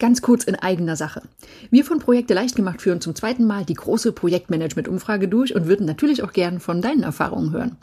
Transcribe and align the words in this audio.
Ganz 0.00 0.22
kurz 0.22 0.44
in 0.44 0.54
eigener 0.54 0.94
Sache. 0.94 1.22
Wir 1.70 1.84
von 1.84 1.98
Projekte 1.98 2.32
leicht 2.32 2.54
gemacht 2.54 2.82
führen 2.82 3.00
zum 3.00 3.16
zweiten 3.16 3.44
Mal 3.44 3.64
die 3.64 3.74
große 3.74 4.12
Projektmanagement-Umfrage 4.12 5.26
durch 5.26 5.56
und 5.56 5.66
würden 5.66 5.86
natürlich 5.86 6.22
auch 6.22 6.32
gern 6.32 6.60
von 6.60 6.80
deinen 6.80 7.02
Erfahrungen 7.02 7.52
hören. 7.52 7.76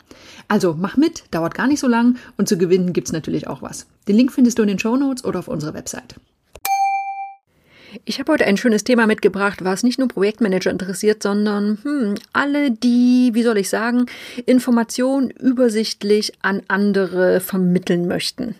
Also 0.48 0.74
mach 0.78 0.96
mit, 0.96 1.24
dauert 1.30 1.54
gar 1.54 1.66
nicht 1.66 1.80
so 1.80 1.88
lang 1.88 2.16
und 2.38 2.48
zu 2.48 2.56
gewinnen 2.56 2.94
gibt's 2.94 3.12
natürlich 3.12 3.48
auch 3.48 3.60
was. 3.60 3.86
Den 4.08 4.16
Link 4.16 4.32
findest 4.32 4.58
du 4.58 4.62
in 4.62 4.68
den 4.68 4.78
Show 4.78 4.96
Notes 4.96 5.26
oder 5.26 5.40
auf 5.40 5.48
unserer 5.48 5.74
Website. 5.74 6.14
Ich 8.06 8.18
habe 8.18 8.32
heute 8.32 8.46
ein 8.46 8.56
schönes 8.56 8.84
Thema 8.84 9.06
mitgebracht, 9.06 9.62
was 9.62 9.82
nicht 9.82 9.98
nur 9.98 10.08
Projektmanager 10.08 10.70
interessiert, 10.70 11.22
sondern 11.22 11.78
hm, 11.82 12.14
alle, 12.32 12.70
die, 12.70 13.30
wie 13.34 13.42
soll 13.42 13.58
ich 13.58 13.68
sagen, 13.68 14.06
Informationen 14.46 15.30
übersichtlich 15.30 16.32
an 16.40 16.62
andere 16.68 17.40
vermitteln 17.40 18.08
möchten. 18.08 18.54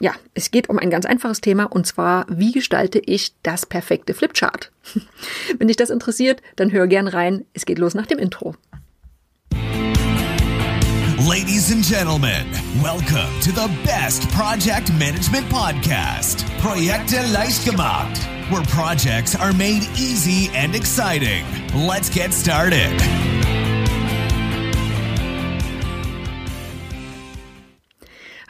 Ja, 0.00 0.12
es 0.34 0.50
geht 0.52 0.68
um 0.68 0.78
ein 0.78 0.90
ganz 0.90 1.06
einfaches 1.06 1.40
Thema 1.40 1.64
und 1.64 1.86
zwar, 1.86 2.24
wie 2.28 2.52
gestalte 2.52 3.00
ich 3.04 3.32
das 3.42 3.66
perfekte 3.66 4.14
Flipchart? 4.14 4.70
Wenn 5.58 5.68
dich 5.68 5.76
das 5.76 5.90
interessiert, 5.90 6.40
dann 6.56 6.70
hör 6.70 6.86
gern 6.86 7.08
rein. 7.08 7.44
Es 7.52 7.66
geht 7.66 7.78
los 7.78 7.94
nach 7.94 8.06
dem 8.06 8.18
Intro. 8.18 8.54
Ladies 11.28 11.72
and 11.72 11.84
gentlemen, 11.84 12.46
welcome 12.80 13.28
to 13.42 13.50
the 13.50 13.68
best 13.84 14.30
project 14.30 14.90
management 14.98 15.48
podcast, 15.50 16.44
Projekte 16.62 17.16
leicht 17.32 17.64
gemacht, 17.66 18.18
where 18.50 18.62
projects 18.62 19.34
are 19.34 19.52
made 19.52 19.82
easy 19.96 20.48
and 20.54 20.76
exciting. 20.76 21.44
Let's 21.74 22.08
get 22.08 22.32
started. 22.32 23.27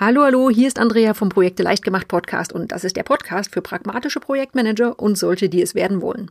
Hallo, 0.01 0.23
hallo, 0.23 0.49
hier 0.49 0.69
ist 0.69 0.79
Andrea 0.79 1.13
vom 1.13 1.29
Projekte 1.29 1.65
leicht 1.65 1.83
gemacht 1.83 2.07
Podcast 2.07 2.53
und 2.53 2.71
das 2.71 2.85
ist 2.85 2.95
der 2.95 3.03
Podcast 3.03 3.53
für 3.53 3.63
pragmatische 3.63 4.21
Projektmanager 4.21 4.97
und 4.97 5.19
solche, 5.19 5.49
die 5.49 5.61
es 5.61 5.75
werden 5.75 6.01
wollen. 6.01 6.31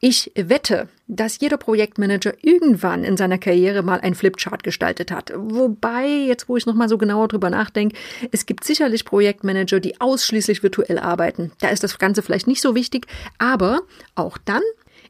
Ich 0.00 0.32
wette, 0.34 0.88
dass 1.06 1.38
jeder 1.38 1.58
Projektmanager 1.58 2.32
irgendwann 2.40 3.04
in 3.04 3.18
seiner 3.18 3.36
Karriere 3.36 3.82
mal 3.82 4.00
ein 4.00 4.14
Flipchart 4.14 4.62
gestaltet 4.62 5.10
hat. 5.10 5.30
Wobei, 5.36 6.06
jetzt 6.06 6.48
wo 6.48 6.56
ich 6.56 6.64
nochmal 6.64 6.88
so 6.88 6.96
genauer 6.96 7.28
drüber 7.28 7.50
nachdenke, 7.50 7.94
es 8.32 8.46
gibt 8.46 8.64
sicherlich 8.64 9.04
Projektmanager, 9.04 9.78
die 9.78 10.00
ausschließlich 10.00 10.62
virtuell 10.62 10.98
arbeiten. 10.98 11.52
Da 11.60 11.68
ist 11.68 11.82
das 11.82 11.98
Ganze 11.98 12.22
vielleicht 12.22 12.46
nicht 12.46 12.62
so 12.62 12.74
wichtig, 12.74 13.06
aber 13.36 13.82
auch 14.14 14.38
dann 14.38 14.62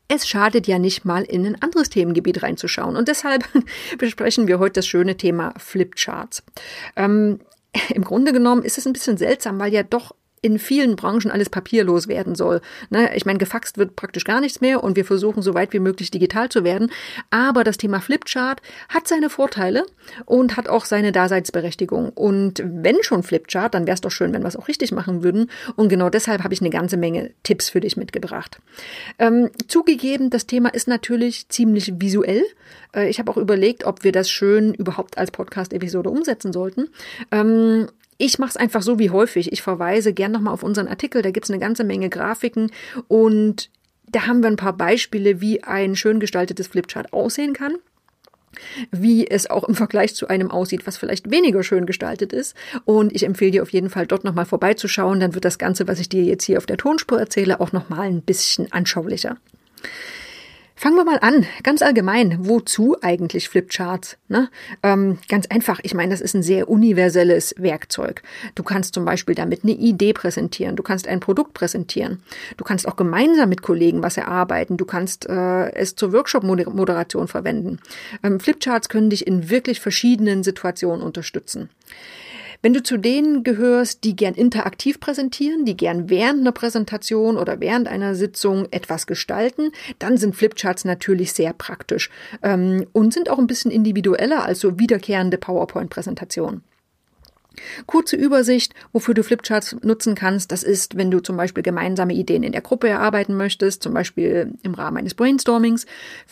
es 0.08 0.28
schadet 0.28 0.66
ja 0.66 0.78
nicht 0.78 1.04
mal 1.04 1.22
in 1.22 1.44
ein 1.46 1.60
anderes 1.62 1.90
Themengebiet 1.90 2.42
reinzuschauen. 2.42 2.96
Und 2.96 3.08
deshalb 3.08 3.44
besprechen 3.98 4.46
wir 4.46 4.58
heute 4.58 4.74
das 4.74 4.86
schöne 4.86 5.16
Thema 5.16 5.52
Flipcharts. 5.56 6.42
Ähm, 6.94 7.40
im 7.94 8.04
Grunde 8.04 8.32
genommen 8.32 8.62
ist 8.62 8.78
es 8.78 8.86
ein 8.86 8.92
bisschen 8.92 9.16
seltsam, 9.16 9.58
weil 9.58 9.72
ja 9.72 9.82
doch 9.82 10.14
in 10.46 10.60
vielen 10.60 10.94
Branchen 10.94 11.30
alles 11.32 11.50
papierlos 11.50 12.06
werden 12.06 12.36
soll. 12.36 12.60
Ne? 12.90 13.10
Ich 13.16 13.26
meine, 13.26 13.40
gefaxt 13.40 13.78
wird 13.78 13.96
praktisch 13.96 14.24
gar 14.24 14.40
nichts 14.40 14.60
mehr 14.60 14.84
und 14.84 14.94
wir 14.96 15.04
versuchen 15.04 15.42
so 15.42 15.54
weit 15.54 15.72
wie 15.72 15.80
möglich 15.80 16.12
digital 16.12 16.48
zu 16.48 16.62
werden. 16.62 16.92
Aber 17.30 17.64
das 17.64 17.78
Thema 17.78 18.00
Flipchart 18.00 18.62
hat 18.88 19.08
seine 19.08 19.28
Vorteile 19.28 19.84
und 20.24 20.56
hat 20.56 20.68
auch 20.68 20.84
seine 20.84 21.10
Daseinsberechtigung. 21.10 22.10
Und 22.10 22.62
wenn 22.64 23.02
schon 23.02 23.24
Flipchart, 23.24 23.74
dann 23.74 23.86
wäre 23.86 23.96
es 23.96 24.00
doch 24.00 24.12
schön, 24.12 24.32
wenn 24.32 24.42
wir 24.42 24.48
es 24.48 24.56
auch 24.56 24.68
richtig 24.68 24.92
machen 24.92 25.24
würden. 25.24 25.50
Und 25.74 25.88
genau 25.88 26.10
deshalb 26.10 26.44
habe 26.44 26.54
ich 26.54 26.60
eine 26.60 26.70
ganze 26.70 26.96
Menge 26.96 27.32
Tipps 27.42 27.68
für 27.68 27.80
dich 27.80 27.96
mitgebracht. 27.96 28.60
Ähm, 29.18 29.50
zugegeben, 29.66 30.30
das 30.30 30.46
Thema 30.46 30.72
ist 30.72 30.86
natürlich 30.86 31.48
ziemlich 31.48 31.94
visuell. 32.00 32.44
Äh, 32.94 33.08
ich 33.08 33.18
habe 33.18 33.32
auch 33.32 33.36
überlegt, 33.36 33.82
ob 33.84 34.04
wir 34.04 34.12
das 34.12 34.30
schön 34.30 34.74
überhaupt 34.74 35.18
als 35.18 35.32
Podcast-Episode 35.32 36.08
umsetzen 36.08 36.52
sollten. 36.52 36.88
Ähm, 37.32 37.88
ich 38.18 38.38
mache 38.38 38.50
es 38.50 38.56
einfach 38.56 38.82
so 38.82 38.98
wie 38.98 39.10
häufig. 39.10 39.52
Ich 39.52 39.62
verweise 39.62 40.12
gern 40.12 40.32
nochmal 40.32 40.54
auf 40.54 40.62
unseren 40.62 40.88
Artikel, 40.88 41.22
da 41.22 41.30
gibt's 41.30 41.50
eine 41.50 41.60
ganze 41.60 41.84
Menge 41.84 42.08
Grafiken 42.08 42.70
und 43.08 43.70
da 44.08 44.26
haben 44.26 44.42
wir 44.42 44.48
ein 44.48 44.56
paar 44.56 44.76
Beispiele, 44.76 45.40
wie 45.40 45.64
ein 45.64 45.96
schön 45.96 46.20
gestaltetes 46.20 46.68
Flipchart 46.68 47.12
aussehen 47.12 47.52
kann 47.52 47.76
wie 48.90 49.28
es 49.28 49.48
auch 49.48 49.64
im 49.64 49.74
Vergleich 49.74 50.14
zu 50.14 50.28
einem 50.28 50.50
aussieht, 50.50 50.86
was 50.86 50.96
vielleicht 50.96 51.30
weniger 51.30 51.62
schön 51.62 51.86
gestaltet 51.86 52.32
ist. 52.32 52.54
Und 52.84 53.14
ich 53.14 53.24
empfehle 53.24 53.50
dir 53.50 53.62
auf 53.62 53.70
jeden 53.70 53.90
Fall 53.90 54.06
dort 54.06 54.24
nochmal 54.24 54.46
vorbeizuschauen. 54.46 55.20
Dann 55.20 55.34
wird 55.34 55.44
das 55.44 55.58
Ganze, 55.58 55.88
was 55.88 56.00
ich 56.00 56.08
dir 56.08 56.22
jetzt 56.22 56.44
hier 56.44 56.58
auf 56.58 56.66
der 56.66 56.76
Tonspur 56.76 57.18
erzähle, 57.18 57.60
auch 57.60 57.72
nochmal 57.72 58.06
ein 58.06 58.22
bisschen 58.22 58.70
anschaulicher. 58.72 59.36
Fangen 60.78 60.96
wir 60.96 61.04
mal 61.04 61.18
an, 61.22 61.46
ganz 61.62 61.80
allgemein. 61.80 62.36
Wozu 62.46 62.98
eigentlich 63.00 63.48
Flipcharts? 63.48 64.18
Ne? 64.28 64.50
Ähm, 64.82 65.16
ganz 65.26 65.46
einfach, 65.46 65.80
ich 65.82 65.94
meine, 65.94 66.10
das 66.10 66.20
ist 66.20 66.34
ein 66.34 66.42
sehr 66.42 66.68
universelles 66.68 67.54
Werkzeug. 67.56 68.22
Du 68.54 68.62
kannst 68.62 68.92
zum 68.92 69.06
Beispiel 69.06 69.34
damit 69.34 69.64
eine 69.64 69.72
Idee 69.72 70.12
präsentieren, 70.12 70.76
du 70.76 70.82
kannst 70.82 71.08
ein 71.08 71.20
Produkt 71.20 71.54
präsentieren, 71.54 72.22
du 72.58 72.64
kannst 72.64 72.86
auch 72.86 72.96
gemeinsam 72.96 73.48
mit 73.48 73.62
Kollegen 73.62 74.02
was 74.02 74.18
erarbeiten, 74.18 74.76
du 74.76 74.84
kannst 74.84 75.26
äh, 75.26 75.72
es 75.72 75.96
zur 75.96 76.12
Workshop-Moderation 76.12 77.26
verwenden. 77.26 77.78
Ähm, 78.22 78.38
Flipcharts 78.38 78.90
können 78.90 79.08
dich 79.08 79.26
in 79.26 79.48
wirklich 79.48 79.80
verschiedenen 79.80 80.42
Situationen 80.42 81.02
unterstützen. 81.02 81.70
Wenn 82.66 82.72
du 82.72 82.82
zu 82.82 82.96
denen 82.96 83.44
gehörst, 83.44 84.02
die 84.02 84.16
gern 84.16 84.34
interaktiv 84.34 84.98
präsentieren, 84.98 85.64
die 85.64 85.76
gern 85.76 86.10
während 86.10 86.40
einer 86.40 86.50
Präsentation 86.50 87.36
oder 87.36 87.60
während 87.60 87.86
einer 87.86 88.16
Sitzung 88.16 88.66
etwas 88.72 89.06
gestalten, 89.06 89.70
dann 90.00 90.16
sind 90.16 90.34
Flipcharts 90.34 90.84
natürlich 90.84 91.32
sehr 91.32 91.52
praktisch 91.52 92.10
ähm, 92.42 92.84
und 92.92 93.14
sind 93.14 93.30
auch 93.30 93.38
ein 93.38 93.46
bisschen 93.46 93.70
individueller 93.70 94.44
als 94.44 94.58
so 94.58 94.80
wiederkehrende 94.80 95.38
PowerPoint-Präsentationen. 95.38 96.64
Kurze 97.86 98.16
Übersicht, 98.16 98.74
wofür 98.92 99.14
du 99.14 99.22
Flipcharts 99.22 99.76
nutzen 99.82 100.14
kannst. 100.14 100.52
Das 100.52 100.62
ist, 100.62 100.96
wenn 100.96 101.10
du 101.10 101.20
zum 101.20 101.36
Beispiel 101.36 101.62
gemeinsame 101.62 102.14
Ideen 102.14 102.42
in 102.42 102.52
der 102.52 102.60
Gruppe 102.60 102.88
erarbeiten 102.88 103.36
möchtest, 103.36 103.82
zum 103.82 103.94
Beispiel 103.94 104.52
im 104.62 104.74
Rahmen 104.74 104.98
eines 104.98 105.14
Brainstormings. 105.14 105.86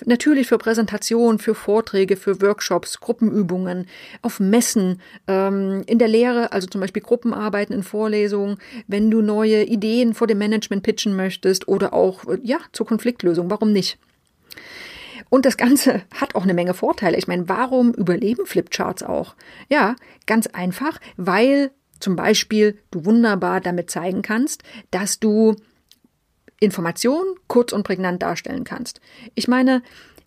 Natürlich 0.05 0.47
für 0.47 0.59
Präsentationen, 0.59 1.39
für 1.39 1.55
Vorträge, 1.55 2.17
für 2.17 2.41
Workshops, 2.41 3.01
Gruppenübungen, 3.01 3.87
auf 4.23 4.41
Messen, 4.41 5.01
ähm, 5.27 5.83
in 5.87 5.99
der 5.99 6.09
Lehre, 6.09 6.53
also 6.53 6.67
zum 6.67 6.81
Beispiel 6.81 7.03
Gruppenarbeiten 7.03 7.75
in 7.75 7.83
Vorlesungen, 7.83 8.59
wenn 8.87 9.11
du 9.11 9.21
neue 9.21 9.65
Ideen 9.65 10.15
vor 10.15 10.27
dem 10.27 10.39
Management 10.39 10.83
pitchen 10.83 11.17
möchtest 11.17 11.69
oder 11.69 11.93
auch, 11.93 12.25
ja, 12.43 12.59
zur 12.73 12.87
Konfliktlösung. 12.87 13.51
Warum 13.51 13.73
nicht? 13.73 13.99
Und 15.35 15.47
das 15.47 15.57
Ganze 15.57 16.03
hat 16.15 16.37
auch 16.37 16.45
eine 16.45 16.55
Menge 16.55 16.75
Vorteile. 16.75 17.19
Ich 17.19 17.27
meine, 17.27 17.49
warum 17.49 17.93
überleben 17.93 18.47
Flipcharts 18.47 19.03
auch? 19.03 19.35
Ja, 19.69 19.97
ganz 20.27 20.47
einfach, 20.47 21.01
weil 21.17 21.73
zum 21.99 22.15
Beispiel 22.15 22.79
du 22.93 23.05
wunderbar 23.05 23.61
damit 23.61 23.91
zeigen 23.91 24.23
kannst, 24.23 24.63
dass 24.93 25.19
du 25.19 25.57
Informationen 26.61 27.35
kurz 27.49 27.73
und 27.73 27.83
prägnant 27.83 28.23
darstellen 28.23 28.63
kannst. 28.63 29.01
Ich 29.35 29.49
meine, 29.49 29.83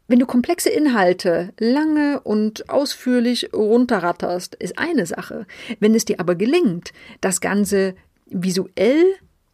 wenn 0.10 0.20
du 0.20 0.26
komplexe 0.26 0.70
Inhalte 0.70 1.54
lange 1.58 2.20
und 2.20 2.70
ausführlich 2.70 3.54
runterratterst, 3.54 4.56
ist 4.56 4.78
eine 4.78 5.06
Sache. 5.06 5.48
Wenn 5.80 5.96
es 5.96 6.04
dir 6.04 6.20
aber 6.20 6.36
gelingt, 6.36 6.92
das 7.22 7.40
Ganze 7.40 7.96
visuell 8.26 9.06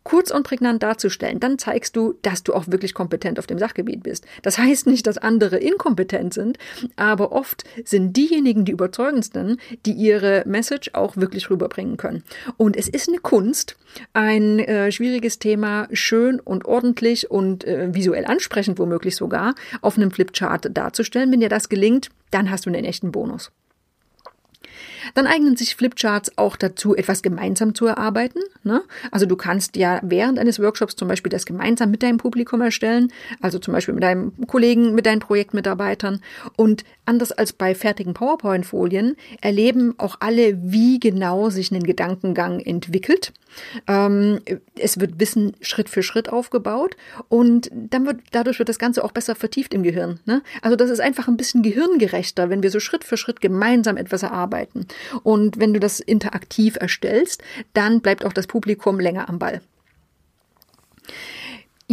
kurz 0.04 0.32
und 0.32 0.44
prägnant 0.44 0.84
darzustellen, 0.84 1.40
dann 1.40 1.58
zeigst 1.58 1.96
du, 1.96 2.16
dass 2.22 2.44
du 2.44 2.54
auch 2.54 2.68
wirklich 2.68 2.94
kompetent 2.94 3.40
auf 3.40 3.48
dem 3.48 3.58
Sachgebiet 3.58 4.04
bist. 4.04 4.26
Das 4.42 4.58
heißt 4.58 4.88
nicht, 4.88 5.08
dass 5.08 5.18
andere 5.18 5.58
inkompetent 5.58 6.34
sind, 6.34 6.58
aber 6.96 7.32
oft 7.32 7.64
sind 7.86 8.16
diejenigen 8.16 8.66
die 8.66 8.72
überzeugendsten, 8.72 9.60
die 9.86 9.94
ihre 9.94 10.44
Message 10.46 10.92
auch 10.94 11.18
wirklich 11.18 11.50
rüberbringen 11.50 11.98
können. 11.98 12.24
Und 12.58 12.76
es 12.76 12.88
ist 12.88 13.08
eine 13.08 13.20
Kunst, 13.20 13.78
ein 14.14 14.60
äh, 14.60 14.92
schwieriges 14.92 15.40
Thema 15.40 15.88
schön 15.92 16.40
und 16.40 16.66
ordentlich 16.66 17.32
und 17.32 17.64
äh, 17.66 17.94
visuell 17.94 18.26
ansprechend 18.26 18.80
womöglich 18.80 19.16
sogar 19.16 19.56
auf 19.82 19.98
einem 19.98 20.12
Flipchart 20.12 20.70
darzustellen. 20.76 21.32
Wenn 21.32 21.40
dir 21.40 21.50
das 21.50 21.70
gelingt, 21.70 22.10
dann 22.32 22.50
hast 22.50 22.66
du 22.66 22.70
einen 22.70 22.86
echten 22.86 23.12
Bonus. 23.12 23.52
Dann 25.14 25.28
eignen 25.28 25.56
sich 25.56 25.76
Flipcharts 25.76 26.38
auch 26.38 26.56
dazu, 26.56 26.96
etwas 26.96 27.22
gemeinsam 27.22 27.76
zu 27.76 27.86
erarbeiten. 27.86 28.42
Ne? 28.64 28.82
Also 29.12 29.26
du 29.26 29.36
kannst 29.36 29.76
ja 29.76 30.00
während 30.04 30.40
eines 30.40 30.60
Workshops 30.60 30.96
zum 30.96 31.08
Beispiel 31.08 31.30
das 31.30 31.46
gemeinsam 31.46 31.92
mit 31.92 32.04
deinem 32.04 32.18
Publikum 32.18 32.62
erstellen, 32.62 33.12
also 33.42 33.60
zum 33.60 33.74
Beispiel 33.74 33.94
mit 33.94 34.04
deinem 34.04 34.34
Kollegen, 34.48 34.96
mit 34.96 35.06
deinen 35.06 35.20
Projektmitarbeitern. 35.20 36.22
Und 36.56 36.84
anders 37.06 37.32
als 37.32 37.54
bei 37.54 37.76
fertigen 37.76 38.14
PowerPoint-Folien 38.14 39.16
erleben 39.42 39.96
auch 39.98 40.18
alle, 40.20 40.58
wie 40.64 41.00
genau 41.00 41.50
sich 41.50 41.72
ein 41.72 41.84
Gedankengang 41.84 42.60
entwickelt. 42.60 43.34
Ähm, 43.88 44.40
es 44.78 45.00
wird 45.00 45.20
Wissen 45.20 45.56
Schritt 45.62 45.90
für 45.90 46.04
Schritt 46.04 46.30
aufgebaut 46.30 46.96
und 47.30 47.70
dann 47.72 48.06
wird, 48.06 48.22
dadurch 48.32 48.60
wird 48.60 48.70
das 48.70 48.80
Ganze 48.80 49.04
auch 49.04 49.12
besser 49.12 49.36
vertieft 49.36 49.74
im 49.74 49.84
Gehirn. 49.84 50.20
Ne? 50.26 50.42
Also 50.62 50.76
das 50.76 50.90
ist 50.90 51.00
einfach 51.00 51.28
ein 51.28 51.38
bisschen 51.38 51.62
gehirngerechter, 51.64 52.50
wenn 52.50 52.64
wir 52.64 52.72
so 52.72 52.80
Schritt 52.80 53.04
für 53.04 53.18
Schritt 53.18 53.42
gemeinsam 53.42 53.98
etwas 53.98 54.24
erarbeiten. 54.24 54.88
Und 55.24 55.60
wenn 55.60 55.74
du 55.74 55.80
das 55.80 56.00
interaktiv 56.00 56.76
erstellst, 56.80 57.44
dann 57.74 58.02
bleibt 58.02 58.26
auch 58.26 58.34
das 58.34 58.48
Publikum 58.48 59.00
länger 59.00 59.30
am 59.30 59.40
Ball. 59.40 59.62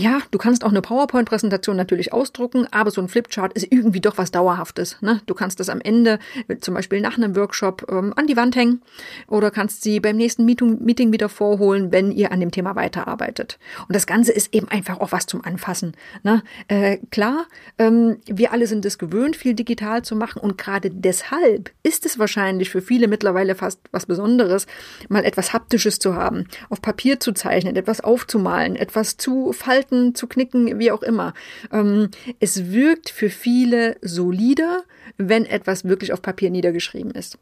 Ja, 0.00 0.22
du 0.30 0.38
kannst 0.38 0.64
auch 0.64 0.70
eine 0.70 0.80
PowerPoint-Präsentation 0.80 1.76
natürlich 1.76 2.12
ausdrucken, 2.12 2.66
aber 2.70 2.90
so 2.90 3.02
ein 3.02 3.08
Flipchart 3.08 3.52
ist 3.52 3.70
irgendwie 3.70 4.00
doch 4.00 4.16
was 4.16 4.30
Dauerhaftes. 4.30 4.96
Ne? 5.02 5.20
Du 5.26 5.34
kannst 5.34 5.60
das 5.60 5.68
am 5.68 5.80
Ende, 5.80 6.18
zum 6.60 6.74
Beispiel 6.74 7.02
nach 7.02 7.18
einem 7.18 7.36
Workshop, 7.36 7.86
ähm, 7.90 8.14
an 8.16 8.26
die 8.26 8.36
Wand 8.36 8.56
hängen 8.56 8.80
oder 9.28 9.50
kannst 9.50 9.82
sie 9.82 10.00
beim 10.00 10.16
nächsten 10.16 10.46
Meeting, 10.46 10.82
Meeting 10.82 11.12
wieder 11.12 11.28
vorholen, 11.28 11.92
wenn 11.92 12.12
ihr 12.12 12.32
an 12.32 12.40
dem 12.40 12.50
Thema 12.50 12.76
weiterarbeitet. 12.76 13.58
Und 13.88 13.94
das 13.94 14.06
Ganze 14.06 14.32
ist 14.32 14.54
eben 14.54 14.68
einfach 14.68 15.00
auch 15.00 15.12
was 15.12 15.26
zum 15.26 15.44
Anfassen. 15.44 15.92
Ne? 16.22 16.42
Äh, 16.68 16.98
klar, 17.10 17.46
ähm, 17.78 18.16
wir 18.24 18.52
alle 18.52 18.66
sind 18.66 18.86
es 18.86 18.96
gewöhnt, 18.96 19.36
viel 19.36 19.52
digital 19.52 20.02
zu 20.02 20.16
machen 20.16 20.40
und 20.40 20.56
gerade 20.56 20.90
deshalb 20.90 21.72
ist 21.82 22.06
es 22.06 22.18
wahrscheinlich 22.18 22.70
für 22.70 22.80
viele 22.80 23.06
mittlerweile 23.06 23.54
fast 23.54 23.80
was 23.92 24.06
Besonderes, 24.06 24.66
mal 25.10 25.26
etwas 25.26 25.52
Haptisches 25.52 25.98
zu 25.98 26.14
haben, 26.14 26.46
auf 26.70 26.80
Papier 26.80 27.20
zu 27.20 27.32
zeichnen, 27.32 27.76
etwas 27.76 28.00
aufzumalen, 28.00 28.76
etwas 28.76 29.18
zu 29.18 29.52
falten 29.52 29.89
halten, 29.90 30.14
zu 30.14 30.26
knicken, 30.26 30.78
wie 30.78 30.90
auch 30.90 31.02
immer. 31.02 31.34
Ähm, 31.72 32.10
es 32.38 32.70
wirkt 32.70 33.10
für 33.10 33.30
viele 33.30 33.96
solider, 34.02 34.82
wenn 35.16 35.44
etwas 35.46 35.84
wirklich 35.84 36.12
auf 36.12 36.22
Papier 36.22 36.50
niedergeschrieben 36.50 37.12
ist. 37.12 37.38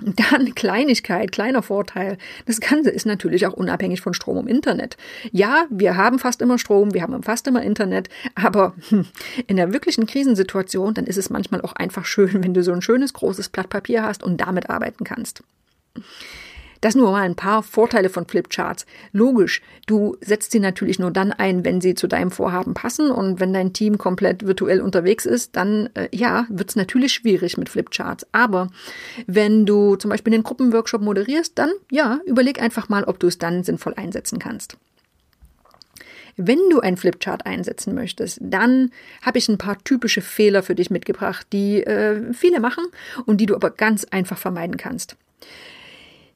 Dann 0.00 0.52
Kleinigkeit, 0.56 1.30
kleiner 1.30 1.62
Vorteil. 1.62 2.18
Das 2.46 2.60
Ganze 2.60 2.90
ist 2.90 3.06
natürlich 3.06 3.46
auch 3.46 3.52
unabhängig 3.52 4.00
von 4.00 4.14
Strom 4.14 4.36
und 4.36 4.48
Internet. 4.48 4.96
Ja, 5.30 5.66
wir 5.70 5.96
haben 5.96 6.18
fast 6.18 6.42
immer 6.42 6.58
Strom, 6.58 6.92
wir 6.92 7.02
haben 7.02 7.22
fast 7.22 7.46
immer 7.46 7.62
Internet, 7.62 8.08
aber 8.34 8.74
hm, 8.88 9.06
in 9.46 9.56
der 9.56 9.72
wirklichen 9.72 10.06
Krisensituation, 10.06 10.94
dann 10.94 11.06
ist 11.06 11.18
es 11.18 11.30
manchmal 11.30 11.60
auch 11.60 11.74
einfach 11.74 12.04
schön, 12.04 12.32
wenn 12.42 12.54
du 12.54 12.64
so 12.64 12.72
ein 12.72 12.82
schönes 12.82 13.12
großes 13.12 13.50
Blatt 13.50 13.70
Papier 13.70 14.02
hast 14.02 14.24
und 14.24 14.40
damit 14.40 14.70
arbeiten 14.70 15.04
kannst. 15.04 15.44
Das 16.82 16.96
nur 16.96 17.12
mal 17.12 17.22
ein 17.22 17.36
paar 17.36 17.62
Vorteile 17.62 18.08
von 18.08 18.26
Flipcharts. 18.26 18.86
Logisch, 19.12 19.62
du 19.86 20.16
setzt 20.20 20.50
sie 20.50 20.58
natürlich 20.58 20.98
nur 20.98 21.12
dann 21.12 21.30
ein, 21.32 21.64
wenn 21.64 21.80
sie 21.80 21.94
zu 21.94 22.08
deinem 22.08 22.32
Vorhaben 22.32 22.74
passen 22.74 23.12
und 23.12 23.38
wenn 23.38 23.54
dein 23.54 23.72
Team 23.72 23.98
komplett 23.98 24.44
virtuell 24.44 24.80
unterwegs 24.80 25.24
ist, 25.24 25.54
dann 25.54 25.90
äh, 25.94 26.08
ja, 26.10 26.44
wird 26.48 26.70
es 26.70 26.76
natürlich 26.76 27.12
schwierig 27.12 27.56
mit 27.56 27.68
Flipcharts. 27.68 28.26
Aber 28.32 28.68
wenn 29.28 29.64
du 29.64 29.94
zum 29.94 30.10
Beispiel 30.10 30.32
den 30.32 30.42
Gruppenworkshop 30.42 31.02
moderierst, 31.02 31.56
dann 31.56 31.70
ja, 31.88 32.18
überleg 32.26 32.60
einfach 32.60 32.88
mal, 32.88 33.04
ob 33.04 33.20
du 33.20 33.28
es 33.28 33.38
dann 33.38 33.62
sinnvoll 33.62 33.94
einsetzen 33.94 34.40
kannst. 34.40 34.76
Wenn 36.36 36.58
du 36.68 36.80
ein 36.80 36.96
Flipchart 36.96 37.46
einsetzen 37.46 37.94
möchtest, 37.94 38.38
dann 38.42 38.90
habe 39.20 39.38
ich 39.38 39.48
ein 39.48 39.58
paar 39.58 39.78
typische 39.84 40.20
Fehler 40.20 40.64
für 40.64 40.74
dich 40.74 40.90
mitgebracht, 40.90 41.46
die 41.52 41.84
äh, 41.84 42.32
viele 42.32 42.58
machen 42.58 42.86
und 43.24 43.36
die 43.36 43.46
du 43.46 43.54
aber 43.54 43.70
ganz 43.70 44.04
einfach 44.06 44.38
vermeiden 44.38 44.78
kannst. 44.78 45.16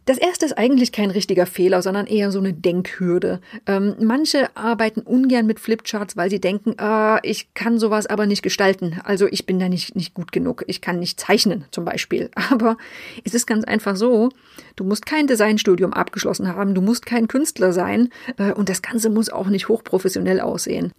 Das 0.06 0.18
erste 0.18 0.46
ist 0.46 0.56
eigentlich 0.56 0.92
kein 0.92 1.10
richtiger 1.10 1.46
Fehler, 1.46 1.82
sondern 1.82 2.06
eher 2.06 2.30
so 2.30 2.38
eine 2.38 2.52
Denkhürde. 2.52 3.40
Ähm, 3.66 3.96
manche 4.00 4.56
arbeiten 4.56 5.00
ungern 5.00 5.46
mit 5.46 5.58
Flipcharts, 5.58 6.16
weil 6.16 6.30
sie 6.30 6.40
denken, 6.40 6.76
äh, 6.78 7.18
ich 7.28 7.52
kann 7.54 7.80
sowas 7.80 8.06
aber 8.06 8.26
nicht 8.26 8.44
gestalten. 8.44 9.00
Also 9.02 9.26
ich 9.26 9.46
bin 9.46 9.58
da 9.58 9.68
nicht, 9.68 9.96
nicht 9.96 10.14
gut 10.14 10.30
genug. 10.30 10.62
Ich 10.68 10.80
kann 10.80 11.00
nicht 11.00 11.18
zeichnen 11.18 11.64
zum 11.72 11.84
Beispiel. 11.84 12.30
Aber 12.50 12.76
es 13.24 13.34
ist 13.34 13.46
ganz 13.46 13.64
einfach 13.64 13.96
so, 13.96 14.28
du 14.76 14.84
musst 14.84 15.06
kein 15.06 15.26
Designstudium 15.26 15.92
abgeschlossen 15.92 16.46
haben, 16.46 16.74
du 16.76 16.82
musst 16.82 17.04
kein 17.04 17.26
Künstler 17.26 17.72
sein 17.72 18.10
äh, 18.38 18.52
und 18.52 18.68
das 18.68 18.82
Ganze 18.82 19.10
muss 19.10 19.28
auch 19.28 19.48
nicht 19.48 19.68
hochprofessionell 19.68 20.40
aussehen. 20.40 20.92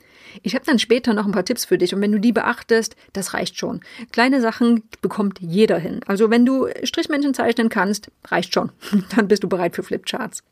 Ich 0.44 0.54
habe 0.54 0.66
dann 0.66 0.80
später 0.80 1.14
noch 1.14 1.26
ein 1.26 1.32
paar 1.32 1.46
Tipps 1.46 1.64
für 1.64 1.78
dich 1.78 1.96
und 1.96 2.02
wenn 2.02 2.12
du 2.12 2.20
die 2.20 2.34
beachtest, 2.34 2.98
das 3.14 3.34
reicht 3.34 3.58
schon. 3.58 3.80
Kleine 4.12 4.42
Sachen 4.42 4.84
bekommt 5.02 5.40
jeder 5.40 5.78
hin. 5.78 6.02
Also 6.08 6.30
wenn 6.30 6.46
du 6.46 6.68
Strichmännchen 6.84 7.34
zeichnen 7.34 7.70
kannst, 7.70 8.12
reicht 8.26 8.54
schon. 8.54 8.72
Dann 9.16 9.28
bist 9.28 9.44
du 9.44 9.50
bereit 9.50 9.76
für 9.76 9.84
Flipcharts. 9.84 10.44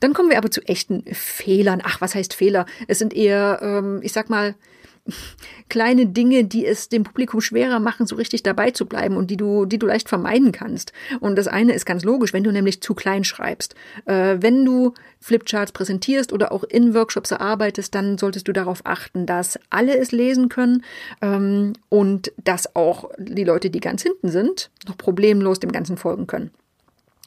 Dann 0.00 0.12
kommen 0.12 0.30
wir 0.30 0.38
aber 0.38 0.50
zu 0.50 0.62
echten 0.62 1.04
Fehlern. 1.12 1.80
Ach, 1.84 2.00
was 2.00 2.14
heißt 2.14 2.34
Fehler? 2.34 2.66
Es 2.88 2.98
sind 2.98 3.14
eher, 3.14 3.60
ähm, 3.62 4.00
ich 4.02 4.12
sag 4.12 4.28
mal, 4.28 4.54
kleine 5.68 6.06
Dinge, 6.06 6.44
die 6.44 6.66
es 6.66 6.88
dem 6.88 7.04
Publikum 7.04 7.40
schwerer 7.40 7.78
machen, 7.78 8.06
so 8.06 8.16
richtig 8.16 8.42
dabei 8.42 8.70
zu 8.70 8.86
bleiben 8.86 9.16
und 9.16 9.30
die 9.30 9.36
du, 9.36 9.66
die 9.66 9.78
du 9.78 9.86
leicht 9.86 10.08
vermeiden 10.08 10.52
kannst. 10.52 10.92
Und 11.20 11.36
das 11.36 11.48
eine 11.48 11.74
ist 11.74 11.84
ganz 11.84 12.04
logisch, 12.04 12.32
wenn 12.32 12.44
du 12.44 12.52
nämlich 12.52 12.80
zu 12.80 12.94
klein 12.94 13.24
schreibst. 13.24 13.74
Äh, 14.06 14.38
wenn 14.40 14.64
du 14.64 14.94
Flipcharts 15.20 15.72
präsentierst 15.72 16.32
oder 16.32 16.52
auch 16.52 16.64
in 16.64 16.94
Workshops 16.94 17.30
erarbeitest, 17.30 17.94
dann 17.94 18.18
solltest 18.18 18.48
du 18.48 18.52
darauf 18.52 18.80
achten, 18.84 19.26
dass 19.26 19.58
alle 19.70 19.96
es 19.96 20.12
lesen 20.12 20.48
können 20.48 20.84
ähm, 21.20 21.74
und 21.88 22.32
dass 22.42 22.74
auch 22.74 23.10
die 23.18 23.44
Leute, 23.44 23.70
die 23.70 23.80
ganz 23.80 24.02
hinten 24.02 24.30
sind, 24.30 24.70
noch 24.86 24.96
problemlos 24.96 25.60
dem 25.60 25.72
Ganzen 25.72 25.96
folgen 25.96 26.26
können. 26.26 26.50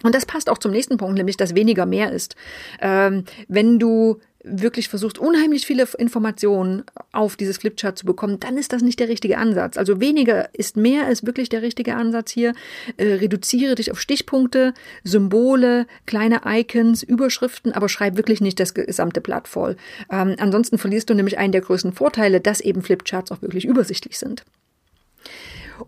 Und 0.04 0.14
das 0.14 0.26
passt 0.26 0.50
auch 0.50 0.58
zum 0.60 0.72
nächsten 0.72 0.98
Punkt, 0.98 1.18
nämlich 1.18 1.38
dass 1.38 1.56
weniger 1.56 1.86
mehr 1.86 2.12
ist. 2.12 2.36
Ähm, 2.82 3.24
wenn 3.48 3.80
du 3.80 4.20
wirklich 4.50 4.88
versuchst, 4.90 5.18
unheimlich 5.18 5.66
viele 5.66 5.88
Informationen 5.98 6.84
auf 7.12 7.36
dieses 7.36 7.58
Flipchart 7.58 7.98
zu 7.98 8.06
bekommen, 8.06 8.40
dann 8.40 8.58
ist 8.58 8.74
das 8.74 8.82
nicht 8.82 9.00
der 9.00 9.10
richtige 9.10 9.38
Ansatz. 9.38 9.78
Also 9.78 10.00
weniger 10.00 10.54
ist 10.54 10.78
mehr 10.78 11.10
ist 11.10 11.26
wirklich 11.26 11.50
der 11.50 11.62
richtige 11.62 11.96
Ansatz 11.96 12.32
hier. 12.32 12.54
Äh, 12.98 13.14
reduziere 13.16 13.76
dich 13.76 13.92
auf 13.92 14.00
Stichpunkte, 14.00 14.74
Symbole, 15.04 15.88
kleine 16.06 16.42
Icons, 16.46 17.04
Überschriften, 17.04 17.74
aber 17.74 17.90
schreib 17.90 18.16
wirklich 18.18 18.42
nicht 18.42 18.60
das 18.60 18.74
gesamte 18.74 19.22
Blatt 19.22 19.48
voll. 19.48 19.76
Ähm, 20.12 20.36
ansonsten 20.40 20.78
verlierst 20.78 21.10
du 21.10 21.14
nämlich 21.14 21.38
einen 21.38 21.52
der 21.52 21.62
größten 21.62 21.94
Vorteile, 21.94 22.40
dass 22.40 22.62
eben 22.62 22.82
Flipcharts 22.82 23.32
auch 23.32 23.42
wirklich 23.42 23.66
übersichtlich 23.66 24.18
sind. 24.18 24.46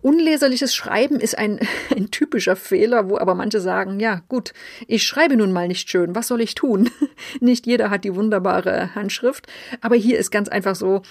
Unleserliches 0.02 0.74
Schreiben 0.74 1.20
ist 1.20 1.36
ein, 1.36 1.60
ein 1.96 2.10
typischer 2.10 2.56
Fehler, 2.56 3.08
wo 3.08 3.18
aber 3.18 3.34
manche 3.34 3.60
sagen, 3.60 4.00
ja 4.00 4.22
gut, 4.28 4.52
ich 4.86 5.02
schreibe 5.02 5.36
nun 5.36 5.52
mal 5.52 5.68
nicht 5.68 5.88
schön, 5.88 6.14
was 6.14 6.28
soll 6.28 6.40
ich 6.40 6.54
tun? 6.54 6.90
Nicht 7.40 7.66
jeder 7.66 7.90
hat 7.90 8.04
die 8.04 8.14
wunderbare 8.14 8.94
Handschrift, 8.94 9.46
aber 9.80 9.96
hier 9.96 10.18
ist 10.18 10.30
ganz 10.30 10.48
einfach 10.48 10.74
so, 10.74 11.02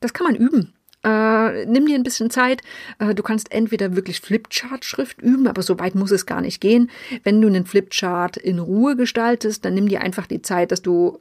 das 0.00 0.12
kann 0.12 0.26
man 0.26 0.36
üben. 0.36 0.74
Äh, 1.04 1.66
nimm 1.66 1.86
dir 1.86 1.96
ein 1.96 2.02
bisschen 2.02 2.30
Zeit. 2.30 2.62
Äh, 2.98 3.14
du 3.14 3.22
kannst 3.22 3.52
entweder 3.52 3.94
wirklich 3.94 4.20
Flipchart-Schrift 4.20 5.20
üben, 5.20 5.46
aber 5.46 5.62
so 5.62 5.78
weit 5.78 5.94
muss 5.94 6.10
es 6.10 6.24
gar 6.24 6.40
nicht 6.40 6.60
gehen. 6.60 6.90
Wenn 7.22 7.40
du 7.42 7.48
einen 7.48 7.66
Flipchart 7.66 8.38
in 8.38 8.58
Ruhe 8.58 8.96
gestaltest, 8.96 9.64
dann 9.64 9.74
nimm 9.74 9.88
dir 9.88 10.00
einfach 10.00 10.26
die 10.26 10.40
Zeit, 10.40 10.72
dass 10.72 10.80
du 10.80 11.20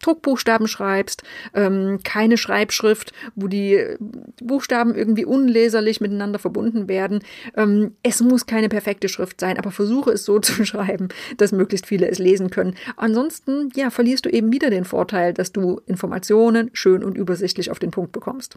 Druckbuchstaben 0.00 0.66
schreibst, 0.66 1.22
ähm, 1.54 2.00
keine 2.04 2.36
Schreibschrift, 2.36 3.12
wo 3.34 3.48
die 3.48 3.96
Buchstaben 4.42 4.94
irgendwie 4.94 5.24
unleserlich 5.24 6.00
miteinander 6.00 6.38
verbunden 6.38 6.88
werden. 6.88 7.20
Ähm, 7.56 7.94
es 8.02 8.20
muss 8.20 8.46
keine 8.46 8.68
perfekte 8.68 9.08
Schrift 9.08 9.40
sein, 9.40 9.58
aber 9.58 9.70
versuche 9.70 10.12
es 10.12 10.24
so 10.24 10.38
zu 10.40 10.64
schreiben, 10.64 11.08
dass 11.36 11.52
möglichst 11.52 11.86
viele 11.86 12.08
es 12.08 12.18
lesen 12.18 12.50
können. 12.50 12.74
Ansonsten, 12.96 13.70
ja, 13.74 13.90
verlierst 13.90 14.26
du 14.26 14.30
eben 14.30 14.52
wieder 14.52 14.70
den 14.70 14.84
Vorteil, 14.84 15.34
dass 15.34 15.52
du 15.52 15.80
Informationen 15.86 16.70
schön 16.72 17.04
und 17.04 17.16
übersichtlich 17.16 17.70
auf 17.70 17.78
den 17.78 17.90
Punkt 17.90 18.12
bekommst. 18.12 18.56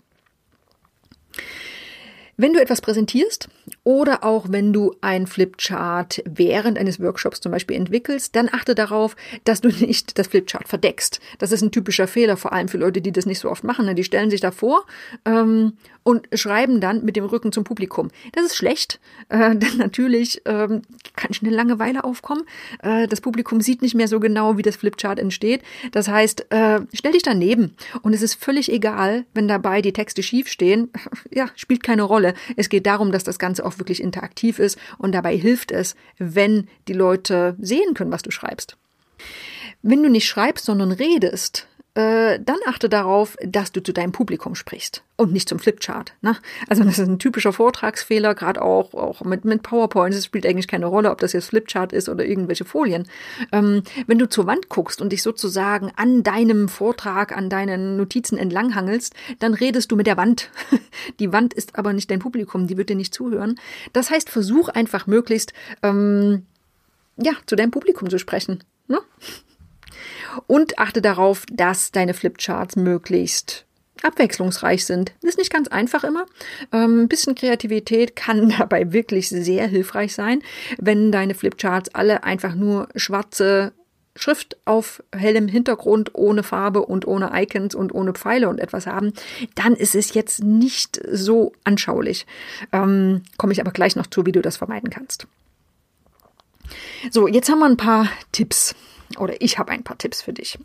Wenn 2.35 2.53
du 2.53 2.59
etwas 2.59 2.81
präsentierst 2.81 3.47
oder 3.83 4.24
auch 4.24 4.47
wenn 4.50 4.74
du 4.74 4.95
ein 5.01 5.27
Flipchart 5.27 6.24
während 6.25 6.80
eines 6.80 7.00
Workshops 7.00 7.41
zum 7.41 7.51
Beispiel 7.51 7.77
entwickelst, 7.77 8.35
dann 8.35 8.50
achte 8.51 8.74
darauf, 8.74 9.15
dass 9.44 9.62
du 9.62 9.69
nicht 9.69 10.18
das 10.18 10.27
Flipchart 10.27 10.68
verdeckst. 10.68 11.19
Das 11.38 11.51
ist 11.51 11.62
ein 11.62 11.71
typischer 11.71 12.07
Fehler, 12.07 12.36
vor 12.36 12.51
allem 12.51 12.69
für 12.69 12.77
Leute, 12.77 13.01
die 13.01 13.12
das 13.12 13.27
nicht 13.27 13.39
so 13.39 13.51
oft 13.51 13.63
machen. 13.63 13.86
Ne? 13.86 13.93
Die 13.93 14.03
stellen 14.03 14.31
sich 14.31 14.41
davor 14.41 14.86
ähm, 15.25 15.74
und 16.03 16.27
schreiben 16.33 16.79
dann 16.79 17.03
mit 17.03 17.15
dem 17.15 17.25
Rücken 17.25 17.51
zum 17.51 17.63
Publikum. 17.63 18.10
Das 18.31 18.45
ist 18.45 18.55
schlecht, 18.55 19.00
äh, 19.29 19.55
denn 19.55 19.77
natürlich 19.77 20.41
ähm, 20.45 20.81
kann 21.15 21.33
schnell 21.33 21.53
Langeweile 21.53 22.03
aufkommen. 22.03 22.43
Äh, 22.81 23.07
das 23.07 23.22
Publikum 23.22 23.62
sieht 23.62 23.81
nicht 23.81 23.95
mehr 23.95 24.07
so 24.07 24.19
genau, 24.19 24.57
wie 24.57 24.63
das 24.63 24.77
Flipchart 24.77 25.19
entsteht. 25.19 25.62
Das 25.91 26.07
heißt, 26.07 26.51
äh, 26.51 26.81
stell 26.93 27.12
dich 27.12 27.24
daneben 27.24 27.75
und 28.01 28.13
es 28.13 28.22
ist 28.22 28.36
völlig 28.36 28.72
egal, 28.72 29.25
wenn 29.33 29.48
dabei 29.48 29.81
die 29.81 29.93
Texte 29.93 30.24
schief 30.24 30.48
stehen. 30.48 30.89
ja, 31.31 31.48
spielt 31.55 31.83
keine 31.83 32.03
Rolle. 32.03 32.13
Rolle. 32.13 32.36
Es 32.55 32.69
geht 32.69 32.86
darum, 32.86 33.12
dass 33.12 33.24
das 33.24 33.39
Ganze 33.39 33.65
auch 33.65 33.79
wirklich 33.79 34.01
interaktiv 34.01 34.60
ist 34.60 34.77
und 34.98 35.13
dabei 35.13 35.36
hilft 35.36 35.72
es, 35.72 35.95
wenn 36.19 36.67
die 36.88 36.93
Leute 36.93 37.55
sehen 37.60 37.95
können, 37.95 38.12
was 38.12 38.22
du 38.22 38.31
schreibst. 38.31 38.77
Wenn 39.81 40.03
du 40.03 40.10
nicht 40.10 40.27
schreibst, 40.27 40.65
sondern 40.65 40.91
redest, 40.91 41.67
äh, 41.95 42.39
dann 42.39 42.57
achte 42.65 42.89
darauf, 42.89 43.38
dass 43.45 43.71
du 43.71 43.83
zu 43.83 43.93
deinem 43.93 44.12
Publikum 44.12 44.55
sprichst 44.55 45.03
und 45.15 45.31
nicht 45.31 45.47
zum 45.47 45.59
Flipchart. 45.59 46.13
Ne? 46.21 46.35
Also 46.67 46.83
das 46.83 46.97
ist 46.97 47.07
ein 47.07 47.19
typischer 47.19 47.53
Vortragsfehler, 47.53 48.33
gerade 48.33 48.63
auch, 48.63 48.95
auch 48.95 49.21
mit, 49.21 49.45
mit 49.45 49.62
PowerPoint. 49.62 50.15
Es 50.15 50.25
spielt 50.25 50.45
eigentlich 50.47 50.67
keine 50.67 50.88
Rolle, 50.88 51.12
ob 51.12 51.19
das 51.19 51.33
jetzt 51.33 51.50
Flipchart 51.50 51.93
ist 51.93 52.09
oder 52.09 52.25
irgendwelche 52.25 52.65
Folien. 52.65 53.07
Ähm, 53.51 53.83
wenn 54.07 54.17
du 54.17 54.27
zur 54.27 54.47
Wand 54.47 54.69
guckst 54.69 55.01
und 55.01 55.12
dich 55.12 55.21
sozusagen 55.21 55.91
an 55.95 56.23
deinem 56.23 56.67
Vortrag, 56.67 57.38
an 57.38 57.50
deinen 57.50 57.95
Notizen 57.95 58.39
entlanghangelst, 58.39 59.13
dann 59.38 59.53
redest 59.53 59.91
du 59.91 59.95
mit 59.95 60.07
der 60.07 60.17
Wand. 60.17 60.50
Die 61.19 61.31
Wand 61.31 61.53
ist 61.53 61.77
aber 61.77 61.93
nicht 61.93 62.09
dein 62.09 62.19
Publikum, 62.19 62.65
die 62.65 62.77
wird 62.77 62.89
dir 62.89 62.95
nicht 62.95 63.13
zuhören. 63.13 63.59
Das 63.91 64.09
heißt, 64.09 64.29
versuch 64.29 64.69
einfach 64.69 65.05
möglichst 65.05 65.53
ähm, 65.83 66.45
ja, 67.17 67.33
zu 67.45 67.55
deinem 67.55 67.71
Publikum 67.71 68.09
zu 68.09 68.17
sprechen. 68.17 68.63
Ne? 68.88 69.00
Und 70.48 70.80
achte 70.80 71.02
darauf, 71.02 71.46
dass 71.52 71.92
deine 71.92 72.13
Flipcharts 72.13 72.75
möglichst 72.75 73.66
abwechslungsreich 74.02 74.86
sind. 74.86 75.13
ist 75.22 75.38
nicht 75.38 75.52
ganz 75.52 75.68
einfach 75.70 76.04
immer. 76.04 76.25
Ähm, 76.72 77.04
ein 77.04 77.08
bisschen 77.08 77.36
Kreativität 77.36 78.16
kann 78.16 78.54
dabei 78.58 78.92
wirklich 78.92 79.30
sehr 79.30 79.68
hilfreich 79.68 80.13
sein. 80.13 80.42
Wenn 80.78 81.12
deine 81.12 81.36
Flipcharts 81.36 81.94
alle 81.96 82.24
einfach 82.24 82.56
nur 82.56 82.90
schwarze 82.96 83.74
Schrift 84.16 84.58
auf 84.66 85.02
hellem 85.12 85.48
Hintergrund 85.48 86.12
ohne 86.13 86.44
Farbe 86.44 86.86
und 86.86 87.08
ohne 87.08 87.32
Icons 87.34 87.74
und 87.74 87.94
ohne 87.96 88.13
Pfeile 88.13 88.48
und 88.48 88.60
etwas 88.60 88.86
haben, 88.86 89.13
dann 89.56 89.75
ist 89.75 89.96
es 89.96 90.13
jetzt 90.13 90.44
nicht 90.44 91.02
so 91.12 91.54
anschaulich. 91.63 92.28
Ähm, 92.72 93.24
Komme 93.38 93.54
ich 93.54 93.62
aber 93.62 93.72
gleich 93.72 93.96
noch 93.96 94.08
zu, 94.08 94.25
wie 94.25 94.32
du 94.32 94.42
das 94.42 94.58
vermeiden 94.58 94.92
kannst. 94.92 95.25
So, 97.10 97.28
jetzt 97.28 97.50
haben 97.50 97.60
wir 97.60 97.66
ein 97.66 97.78
paar 97.78 98.08
Tipps. 98.32 98.75
Oder 99.17 99.41
ich 99.41 99.57
habe 99.60 99.72
ein 99.72 99.83
paar 99.83 99.98
Tipps 99.98 100.22
für 100.22 100.33
dich. 100.33 100.57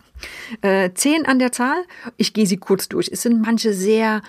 Äh, 0.62 0.90
zehn 0.94 1.26
an 1.26 1.38
der 1.38 1.52
Zahl. 1.52 1.84
Ich 2.16 2.32
gehe 2.32 2.46
sie 2.46 2.56
kurz 2.56 2.88
durch. 2.88 3.08
Es 3.12 3.22
sind 3.22 3.40
manche 3.42 3.72
sehr 3.72 4.22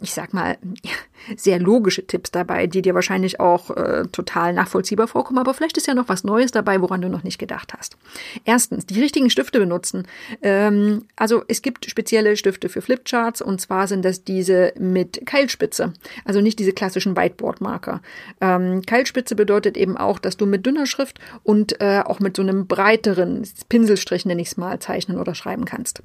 ich 0.00 0.12
sag 0.12 0.34
mal, 0.34 0.58
sehr 1.36 1.58
logische 1.58 2.06
Tipps 2.06 2.30
dabei, 2.30 2.66
die 2.66 2.82
dir 2.82 2.94
wahrscheinlich 2.94 3.40
auch 3.40 3.70
äh, 3.70 4.04
total 4.10 4.52
nachvollziehbar 4.52 5.08
vorkommen, 5.08 5.38
aber 5.38 5.54
vielleicht 5.54 5.76
ist 5.76 5.86
ja 5.86 5.94
noch 5.94 6.08
was 6.08 6.24
Neues 6.24 6.50
dabei, 6.50 6.80
woran 6.80 7.00
du 7.00 7.08
noch 7.08 7.22
nicht 7.22 7.38
gedacht 7.38 7.72
hast. 7.76 7.96
Erstens, 8.44 8.86
die 8.86 9.00
richtigen 9.00 9.30
Stifte 9.30 9.58
benutzen. 9.58 10.06
Ähm, 10.42 11.06
also 11.16 11.44
es 11.48 11.62
gibt 11.62 11.88
spezielle 11.88 12.36
Stifte 12.36 12.68
für 12.68 12.82
Flipcharts 12.82 13.40
und 13.40 13.60
zwar 13.60 13.86
sind 13.86 14.04
das 14.04 14.24
diese 14.24 14.72
mit 14.78 15.24
Keilspitze, 15.26 15.92
also 16.24 16.40
nicht 16.40 16.58
diese 16.58 16.72
klassischen 16.72 17.16
Whiteboard-Marker. 17.16 18.02
Ähm, 18.40 18.82
Keilspitze 18.82 19.36
bedeutet 19.36 19.76
eben 19.76 19.96
auch, 19.96 20.18
dass 20.18 20.36
du 20.36 20.44
mit 20.46 20.66
dünner 20.66 20.86
Schrift 20.86 21.20
und 21.44 21.80
äh, 21.80 22.02
auch 22.04 22.20
mit 22.20 22.36
so 22.36 22.42
einem 22.42 22.66
breiteren 22.66 23.46
Pinselstrich, 23.68 24.26
nenne 24.26 24.42
ich 24.42 24.48
es 24.48 24.56
mal, 24.56 24.78
zeichnen 24.80 25.18
oder 25.18 25.34
schreiben 25.34 25.64
kannst. 25.64 26.02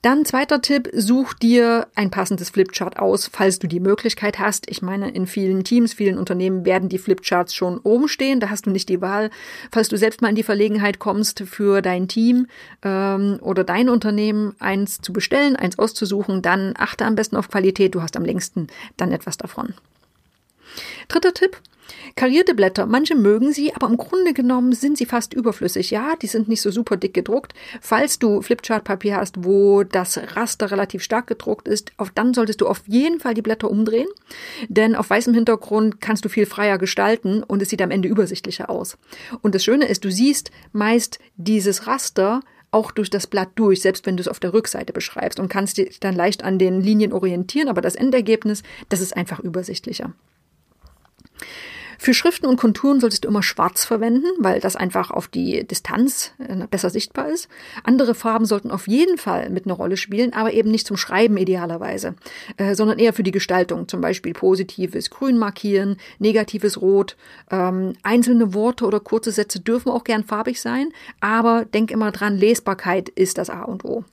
Dann 0.00 0.24
zweiter 0.24 0.62
Tipp, 0.62 0.88
such 0.92 1.34
dir 1.34 1.88
ein 1.96 2.12
passendes 2.12 2.50
Flipchart 2.50 3.00
aus, 3.00 3.28
falls 3.32 3.58
du 3.58 3.66
die 3.66 3.80
Möglichkeit 3.80 4.38
hast. 4.38 4.70
Ich 4.70 4.80
meine, 4.80 5.10
in 5.10 5.26
vielen 5.26 5.64
Teams, 5.64 5.92
vielen 5.92 6.18
Unternehmen 6.18 6.64
werden 6.64 6.88
die 6.88 6.98
Flipcharts 6.98 7.52
schon 7.52 7.78
oben 7.78 8.06
stehen. 8.06 8.38
Da 8.38 8.48
hast 8.48 8.66
du 8.66 8.70
nicht 8.70 8.88
die 8.88 9.00
Wahl. 9.00 9.30
Falls 9.72 9.88
du 9.88 9.96
selbst 9.96 10.22
mal 10.22 10.28
in 10.28 10.36
die 10.36 10.44
Verlegenheit 10.44 11.00
kommst, 11.00 11.40
für 11.40 11.82
dein 11.82 12.06
Team 12.06 12.46
ähm, 12.82 13.38
oder 13.40 13.64
dein 13.64 13.88
Unternehmen 13.88 14.54
eins 14.60 15.00
zu 15.00 15.12
bestellen, 15.12 15.56
eins 15.56 15.80
auszusuchen, 15.80 16.42
dann 16.42 16.74
achte 16.78 17.04
am 17.04 17.16
besten 17.16 17.34
auf 17.34 17.48
Qualität. 17.48 17.96
Du 17.96 18.00
hast 18.00 18.16
am 18.16 18.24
längsten 18.24 18.68
dann 18.96 19.10
etwas 19.10 19.36
davon. 19.36 19.74
Dritter 21.08 21.34
Tipp, 21.34 21.56
Karierte 22.16 22.54
Blätter, 22.54 22.86
manche 22.86 23.14
mögen 23.14 23.52
sie, 23.52 23.74
aber 23.74 23.86
im 23.86 23.96
Grunde 23.96 24.32
genommen 24.32 24.72
sind 24.72 24.98
sie 24.98 25.06
fast 25.06 25.34
überflüssig. 25.34 25.90
Ja, 25.90 26.16
die 26.16 26.26
sind 26.26 26.48
nicht 26.48 26.60
so 26.60 26.70
super 26.70 26.96
dick 26.96 27.14
gedruckt. 27.14 27.54
Falls 27.80 28.18
du 28.18 28.42
Flipchart-Papier 28.42 29.16
hast, 29.16 29.44
wo 29.44 29.84
das 29.84 30.18
Raster 30.36 30.70
relativ 30.70 31.02
stark 31.02 31.26
gedruckt 31.26 31.68
ist, 31.68 31.92
auf, 31.96 32.10
dann 32.10 32.34
solltest 32.34 32.60
du 32.60 32.66
auf 32.66 32.82
jeden 32.86 33.20
Fall 33.20 33.34
die 33.34 33.42
Blätter 33.42 33.70
umdrehen, 33.70 34.08
denn 34.68 34.94
auf 34.94 35.10
weißem 35.10 35.34
Hintergrund 35.34 36.00
kannst 36.00 36.24
du 36.24 36.28
viel 36.28 36.46
freier 36.46 36.78
gestalten 36.78 37.42
und 37.42 37.62
es 37.62 37.70
sieht 37.70 37.82
am 37.82 37.90
Ende 37.90 38.08
übersichtlicher 38.08 38.70
aus. 38.70 38.98
Und 39.42 39.54
das 39.54 39.64
Schöne 39.64 39.86
ist, 39.86 40.04
du 40.04 40.10
siehst 40.10 40.50
meist 40.72 41.18
dieses 41.36 41.86
Raster 41.86 42.40
auch 42.70 42.90
durch 42.90 43.10
das 43.10 43.26
Blatt 43.26 43.50
durch, 43.54 43.80
selbst 43.80 44.06
wenn 44.06 44.16
du 44.16 44.20
es 44.20 44.28
auf 44.28 44.40
der 44.40 44.52
Rückseite 44.52 44.92
beschreibst 44.92 45.40
und 45.40 45.48
kannst 45.48 45.78
dich 45.78 46.00
dann 46.00 46.14
leicht 46.14 46.44
an 46.44 46.58
den 46.58 46.80
Linien 46.80 47.12
orientieren, 47.12 47.68
aber 47.68 47.80
das 47.80 47.94
Endergebnis, 47.94 48.62
das 48.88 49.00
ist 49.00 49.16
einfach 49.16 49.40
übersichtlicher. 49.40 50.12
Für 52.00 52.14
Schriften 52.14 52.46
und 52.46 52.56
Konturen 52.56 53.00
solltest 53.00 53.24
du 53.24 53.28
immer 53.28 53.42
schwarz 53.42 53.84
verwenden, 53.84 54.26
weil 54.38 54.60
das 54.60 54.76
einfach 54.76 55.10
auf 55.10 55.26
die 55.26 55.66
Distanz 55.66 56.32
äh, 56.38 56.66
besser 56.68 56.90
sichtbar 56.90 57.28
ist. 57.28 57.48
Andere 57.82 58.14
Farben 58.14 58.46
sollten 58.46 58.70
auf 58.70 58.86
jeden 58.86 59.18
Fall 59.18 59.50
mit 59.50 59.66
einer 59.66 59.74
Rolle 59.74 59.96
spielen, 59.96 60.32
aber 60.32 60.52
eben 60.52 60.70
nicht 60.70 60.86
zum 60.86 60.96
Schreiben 60.96 61.36
idealerweise, 61.36 62.14
äh, 62.56 62.76
sondern 62.76 63.00
eher 63.00 63.12
für 63.12 63.24
die 63.24 63.32
Gestaltung. 63.32 63.88
Zum 63.88 64.00
Beispiel 64.00 64.32
positives 64.32 65.10
Grün 65.10 65.38
markieren, 65.38 65.96
negatives 66.20 66.80
Rot. 66.80 67.16
Ähm, 67.50 67.94
einzelne 68.04 68.54
Worte 68.54 68.86
oder 68.86 69.00
kurze 69.00 69.32
Sätze 69.32 69.58
dürfen 69.58 69.90
auch 69.90 70.04
gern 70.04 70.22
farbig 70.22 70.60
sein, 70.60 70.92
aber 71.20 71.64
denk 71.64 71.90
immer 71.90 72.12
dran, 72.12 72.38
Lesbarkeit 72.38 73.08
ist 73.08 73.38
das 73.38 73.50
A 73.50 73.62
und 73.62 73.84
O. 73.84 74.04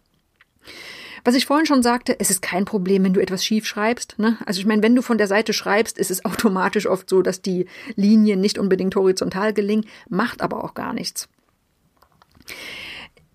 Was 1.26 1.34
ich 1.34 1.48
vorhin 1.48 1.66
schon 1.66 1.82
sagte, 1.82 2.20
es 2.20 2.30
ist 2.30 2.44
kein 2.44 2.66
Problem, 2.66 3.04
wenn 3.04 3.14
du 3.14 3.20
etwas 3.20 3.44
schief 3.44 3.66
schreibst. 3.66 4.20
Ne? 4.20 4.38
Also 4.46 4.60
ich 4.60 4.68
meine, 4.68 4.84
wenn 4.84 4.96
du 4.96 5.02
von 5.02 5.18
der 5.18 5.28
Seite 5.28 5.54
schreibst, 5.54 5.98
ist 5.98 6.12
es 6.12 6.24
automatisch 6.26 6.88
oft 6.88 7.10
so, 7.10 7.24
dass 7.24 7.42
die 7.42 7.66
Linien 7.96 8.40
nicht 8.40 8.60
unbedingt 8.60 8.96
horizontal 8.96 9.52
gelingen, 9.52 9.88
macht 10.08 10.42
aber 10.42 10.64
auch 10.64 10.76
gar 10.76 10.94
nichts. 10.94 11.28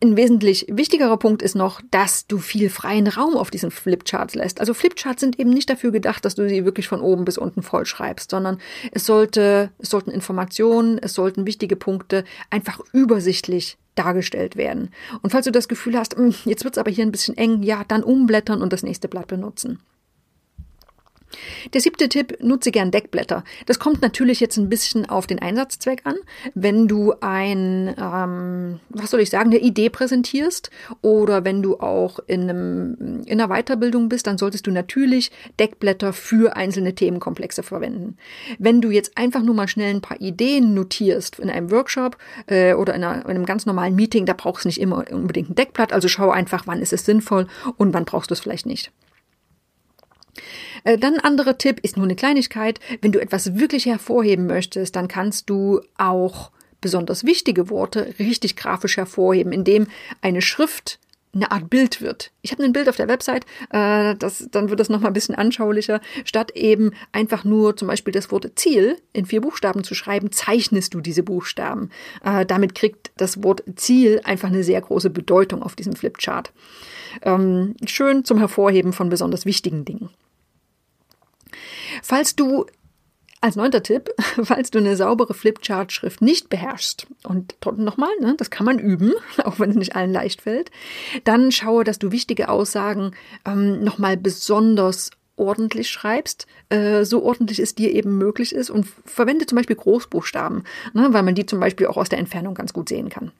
Ein 0.02 0.16
wesentlich 0.16 0.64
wichtigerer 0.70 1.18
Punkt 1.18 1.42
ist 1.42 1.54
noch, 1.54 1.82
dass 1.90 2.26
du 2.26 2.38
viel 2.38 2.70
freien 2.70 3.06
Raum 3.06 3.36
auf 3.36 3.50
diesen 3.50 3.70
Flipcharts 3.70 4.34
lässt. 4.34 4.58
Also 4.58 4.72
Flipcharts 4.72 5.20
sind 5.20 5.38
eben 5.38 5.50
nicht 5.50 5.68
dafür 5.68 5.90
gedacht, 5.90 6.24
dass 6.24 6.34
du 6.34 6.48
sie 6.48 6.64
wirklich 6.64 6.88
von 6.88 7.02
oben 7.02 7.26
bis 7.26 7.36
unten 7.36 7.62
voll 7.62 7.84
schreibst, 7.84 8.30
sondern 8.30 8.58
es 8.92 9.04
sollte, 9.04 9.70
es 9.78 9.90
sollten 9.90 10.10
Informationen, 10.10 10.98
es 10.98 11.12
sollten 11.12 11.46
wichtige 11.46 11.76
Punkte 11.76 12.24
einfach 12.48 12.80
übersichtlich 12.94 13.76
dargestellt 13.94 14.56
werden. 14.56 14.90
Und 15.20 15.30
falls 15.30 15.44
du 15.44 15.52
das 15.52 15.68
Gefühl 15.68 15.98
hast, 15.98 16.16
hm, 16.16 16.34
jetzt 16.46 16.64
wird 16.64 16.76
es 16.76 16.78
aber 16.78 16.90
hier 16.90 17.04
ein 17.04 17.12
bisschen 17.12 17.36
eng, 17.36 17.62
ja, 17.62 17.84
dann 17.86 18.02
umblättern 18.02 18.62
und 18.62 18.72
das 18.72 18.82
nächste 18.82 19.08
Blatt 19.08 19.26
benutzen. 19.26 19.80
Der 21.74 21.80
siebte 21.80 22.08
Tipp, 22.08 22.38
nutze 22.42 22.70
gern 22.70 22.90
Deckblätter. 22.90 23.44
Das 23.66 23.78
kommt 23.78 24.02
natürlich 24.02 24.40
jetzt 24.40 24.56
ein 24.56 24.68
bisschen 24.68 25.08
auf 25.08 25.26
den 25.26 25.38
Einsatzzweck 25.38 26.02
an. 26.04 26.16
Wenn 26.54 26.88
du 26.88 27.14
ein, 27.20 27.94
ähm, 27.98 28.80
was 28.88 29.10
soll 29.10 29.20
ich 29.20 29.30
sagen, 29.30 29.50
eine 29.50 29.60
Idee 29.60 29.90
präsentierst 29.90 30.70
oder 31.02 31.44
wenn 31.44 31.62
du 31.62 31.78
auch 31.78 32.18
in, 32.26 32.42
einem, 32.42 33.22
in 33.26 33.40
einer 33.40 33.48
Weiterbildung 33.48 34.08
bist, 34.08 34.26
dann 34.26 34.38
solltest 34.38 34.66
du 34.66 34.70
natürlich 34.70 35.30
Deckblätter 35.58 36.12
für 36.12 36.56
einzelne 36.56 36.94
Themenkomplexe 36.94 37.62
verwenden. 37.62 38.16
Wenn 38.58 38.80
du 38.80 38.90
jetzt 38.90 39.16
einfach 39.16 39.42
nur 39.42 39.54
mal 39.54 39.68
schnell 39.68 39.94
ein 39.94 40.00
paar 40.00 40.20
Ideen 40.20 40.74
notierst 40.74 41.38
in 41.38 41.50
einem 41.50 41.70
Workshop 41.70 42.16
äh, 42.46 42.74
oder 42.74 42.94
in, 42.94 43.04
einer, 43.04 43.22
in 43.24 43.30
einem 43.30 43.46
ganz 43.46 43.66
normalen 43.66 43.94
Meeting, 43.94 44.26
da 44.26 44.32
brauchst 44.32 44.64
du 44.64 44.68
nicht 44.68 44.80
immer 44.80 45.04
unbedingt 45.10 45.50
ein 45.50 45.54
Deckblatt. 45.54 45.92
Also 45.92 46.08
schau 46.08 46.30
einfach, 46.30 46.66
wann 46.66 46.82
ist 46.82 46.92
es 46.92 47.04
sinnvoll 47.04 47.46
und 47.76 47.94
wann 47.94 48.04
brauchst 48.04 48.30
du 48.30 48.34
es 48.34 48.40
vielleicht 48.40 48.66
nicht. 48.66 48.92
Äh, 50.84 50.98
dann 50.98 51.14
ein 51.14 51.20
anderer 51.20 51.58
Tipp 51.58 51.80
ist 51.80 51.96
nur 51.96 52.06
eine 52.06 52.16
Kleinigkeit. 52.16 52.80
Wenn 53.00 53.12
du 53.12 53.20
etwas 53.20 53.56
wirklich 53.56 53.86
hervorheben 53.86 54.46
möchtest, 54.46 54.96
dann 54.96 55.08
kannst 55.08 55.50
du 55.50 55.80
auch 55.96 56.50
besonders 56.80 57.24
wichtige 57.24 57.68
Worte 57.68 58.14
richtig 58.18 58.56
grafisch 58.56 58.96
hervorheben, 58.96 59.52
indem 59.52 59.86
eine 60.22 60.42
Schrift 60.42 60.98
eine 61.32 61.50
Art 61.52 61.70
Bild 61.70 62.00
wird. 62.00 62.32
Ich 62.42 62.50
habe 62.50 62.64
ein 62.64 62.72
Bild 62.72 62.88
auf 62.88 62.96
der 62.96 63.06
Website, 63.06 63.44
äh, 63.70 64.16
das, 64.16 64.48
dann 64.50 64.68
wird 64.68 64.80
das 64.80 64.88
nochmal 64.88 65.10
ein 65.10 65.14
bisschen 65.14 65.36
anschaulicher. 65.36 66.00
Statt 66.24 66.52
eben 66.56 66.92
einfach 67.12 67.44
nur 67.44 67.76
zum 67.76 67.86
Beispiel 67.86 68.12
das 68.12 68.32
Wort 68.32 68.50
Ziel 68.56 68.96
in 69.12 69.26
vier 69.26 69.40
Buchstaben 69.40 69.84
zu 69.84 69.94
schreiben, 69.94 70.32
zeichnest 70.32 70.92
du 70.92 71.00
diese 71.00 71.22
Buchstaben. 71.22 71.90
Äh, 72.24 72.44
damit 72.46 72.74
kriegt 72.74 73.12
das 73.16 73.44
Wort 73.44 73.62
Ziel 73.76 74.20
einfach 74.24 74.48
eine 74.48 74.64
sehr 74.64 74.80
große 74.80 75.10
Bedeutung 75.10 75.62
auf 75.62 75.76
diesem 75.76 75.94
Flipchart. 75.94 76.52
Ähm, 77.22 77.76
schön 77.86 78.24
zum 78.24 78.38
Hervorheben 78.38 78.92
von 78.92 79.08
besonders 79.08 79.46
wichtigen 79.46 79.84
Dingen. 79.84 80.10
Falls 82.02 82.36
du 82.36 82.66
als 83.40 83.56
neunter 83.56 83.82
Tipp, 83.82 84.10
falls 84.42 84.70
du 84.70 84.78
eine 84.78 84.96
saubere 84.96 85.34
Flipchart-Schrift 85.34 86.20
nicht 86.20 86.50
beherrschst, 86.50 87.06
und 87.24 87.54
nochmal, 87.78 88.10
ne, 88.20 88.34
das 88.36 88.50
kann 88.50 88.66
man 88.66 88.78
üben, 88.78 89.12
auch 89.44 89.58
wenn 89.58 89.70
es 89.70 89.76
nicht 89.76 89.96
allen 89.96 90.12
leicht 90.12 90.42
fällt, 90.42 90.70
dann 91.24 91.52
schaue, 91.52 91.84
dass 91.84 91.98
du 91.98 92.12
wichtige 92.12 92.48
Aussagen 92.48 93.12
ähm, 93.46 93.82
nochmal 93.82 94.16
besonders 94.16 95.10
ordentlich 95.36 95.88
schreibst, 95.88 96.46
äh, 96.68 97.04
so 97.04 97.22
ordentlich 97.22 97.60
es 97.60 97.74
dir 97.74 97.90
eben 97.92 98.18
möglich 98.18 98.54
ist 98.54 98.68
und 98.68 98.86
verwende 99.06 99.46
zum 99.46 99.56
Beispiel 99.56 99.76
Großbuchstaben, 99.76 100.64
ne, 100.92 101.08
weil 101.12 101.22
man 101.22 101.34
die 101.34 101.46
zum 101.46 101.60
Beispiel 101.60 101.86
auch 101.86 101.96
aus 101.96 102.10
der 102.10 102.18
Entfernung 102.18 102.54
ganz 102.54 102.74
gut 102.74 102.90
sehen 102.90 103.08
kann. 103.08 103.32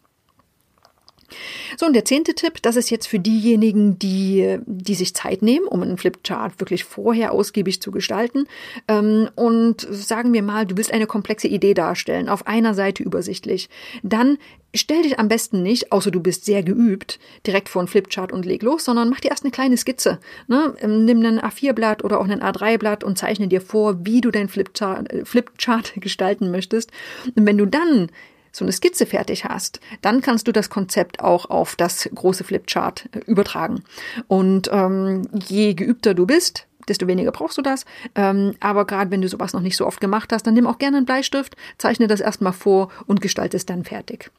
So, 1.77 1.87
und 1.87 1.95
der 1.95 2.05
zehnte 2.05 2.35
Tipp, 2.35 2.63
das 2.63 2.77
ist 2.77 2.91
jetzt 2.91 3.07
für 3.07 3.19
diejenigen, 3.19 3.99
die, 3.99 4.59
die 4.67 4.95
sich 4.95 5.15
Zeit 5.15 5.43
nehmen, 5.43 5.67
um 5.67 5.83
einen 5.83 5.97
Flipchart 5.97 6.61
wirklich 6.61 6.85
vorher 6.85 7.33
ausgiebig 7.33 7.81
zu 7.81 7.91
gestalten. 7.91 8.47
Ähm, 8.89 9.29
und 9.35 9.87
sagen 9.91 10.33
wir 10.33 10.43
mal, 10.43 10.67
du 10.67 10.77
willst 10.77 10.93
eine 10.93 11.07
komplexe 11.07 11.49
Idee 11.49 11.75
darstellen, 11.75 12.29
auf 12.29 12.47
einer 12.47 12.75
Seite 12.75 13.03
übersichtlich. 13.03 13.69
Dann 14.03 14.39
stell 14.75 15.03
dich 15.03 15.19
am 15.19 15.29
besten 15.29 15.63
nicht, 15.63 15.93
außer 15.93 16.11
du 16.11 16.21
bist 16.21 16.45
sehr 16.45 16.63
geübt, 16.63 17.19
direkt 17.47 17.69
vor 17.69 17.81
einen 17.81 17.89
Flipchart 17.89 18.33
und 18.33 18.47
leg 18.47 18.63
los, 18.63 18.85
sondern 18.85 19.09
mach 19.09 19.21
dir 19.21 19.31
erst 19.31 19.45
eine 19.45 19.51
kleine 19.51 19.77
Skizze. 19.77 20.19
Ne? 20.49 20.75
Ähm, 20.81 21.05
nimm 21.05 21.25
ein 21.25 21.41
A4-Blatt 21.41 22.05
oder 22.05 22.21
auch 22.21 22.29
ein 22.29 22.43
A3-Blatt 22.43 23.05
und 23.05 23.19
zeichne 23.19 23.49
dir 23.49 23.61
vor, 23.61 24.05
wie 24.05 24.21
du 24.21 24.31
dein 24.31 24.49
Flipchart, 24.49 25.13
äh, 25.13 25.25
Flipchart 25.25 25.95
gestalten 26.01 26.51
möchtest. 26.51 26.91
Und 27.35 27.47
wenn 27.47 27.59
du 27.59 27.67
dann 27.67 28.11
so 28.53 28.65
eine 28.65 28.73
Skizze 28.73 29.07
fertig 29.07 29.45
hast, 29.45 29.81
dann 30.03 30.21
kannst 30.21 30.49
du 30.49 30.53
das 30.53 30.71
Konzept 30.71 31.21
auch 31.21 31.49
auf 31.51 31.77
das 31.77 32.09
große 32.15 32.45
Flipchart 32.45 33.09
äh, 33.13 33.19
übertragen. 33.21 33.83
Und 34.29 34.69
ähm, 34.73 35.29
je 35.33 35.75
geübter 35.75 36.15
du 36.15 36.27
bist, 36.27 36.67
desto 36.89 37.07
weniger 37.07 37.33
brauchst 37.33 37.59
du 37.59 37.63
das. 37.63 37.85
Ähm, 38.15 38.55
aber 38.61 38.85
gerade 38.85 39.11
wenn 39.11 39.23
du 39.23 39.29
sowas 39.29 39.53
noch 39.53 39.61
nicht 39.61 39.77
so 39.77 39.87
oft 39.87 40.01
gemacht 40.01 40.33
hast, 40.33 40.47
dann 40.47 40.55
nimm 40.55 40.67
auch 40.67 40.79
gerne 40.79 40.99
einen 40.99 41.07
Bleistift, 41.07 41.57
zeichne 41.79 42.07
das 42.07 42.21
erstmal 42.21 42.53
vor 42.53 42.91
und 43.07 43.21
gestalte 43.21 43.57
es 43.57 43.67
dann 43.67 43.85
fertig. 43.85 44.31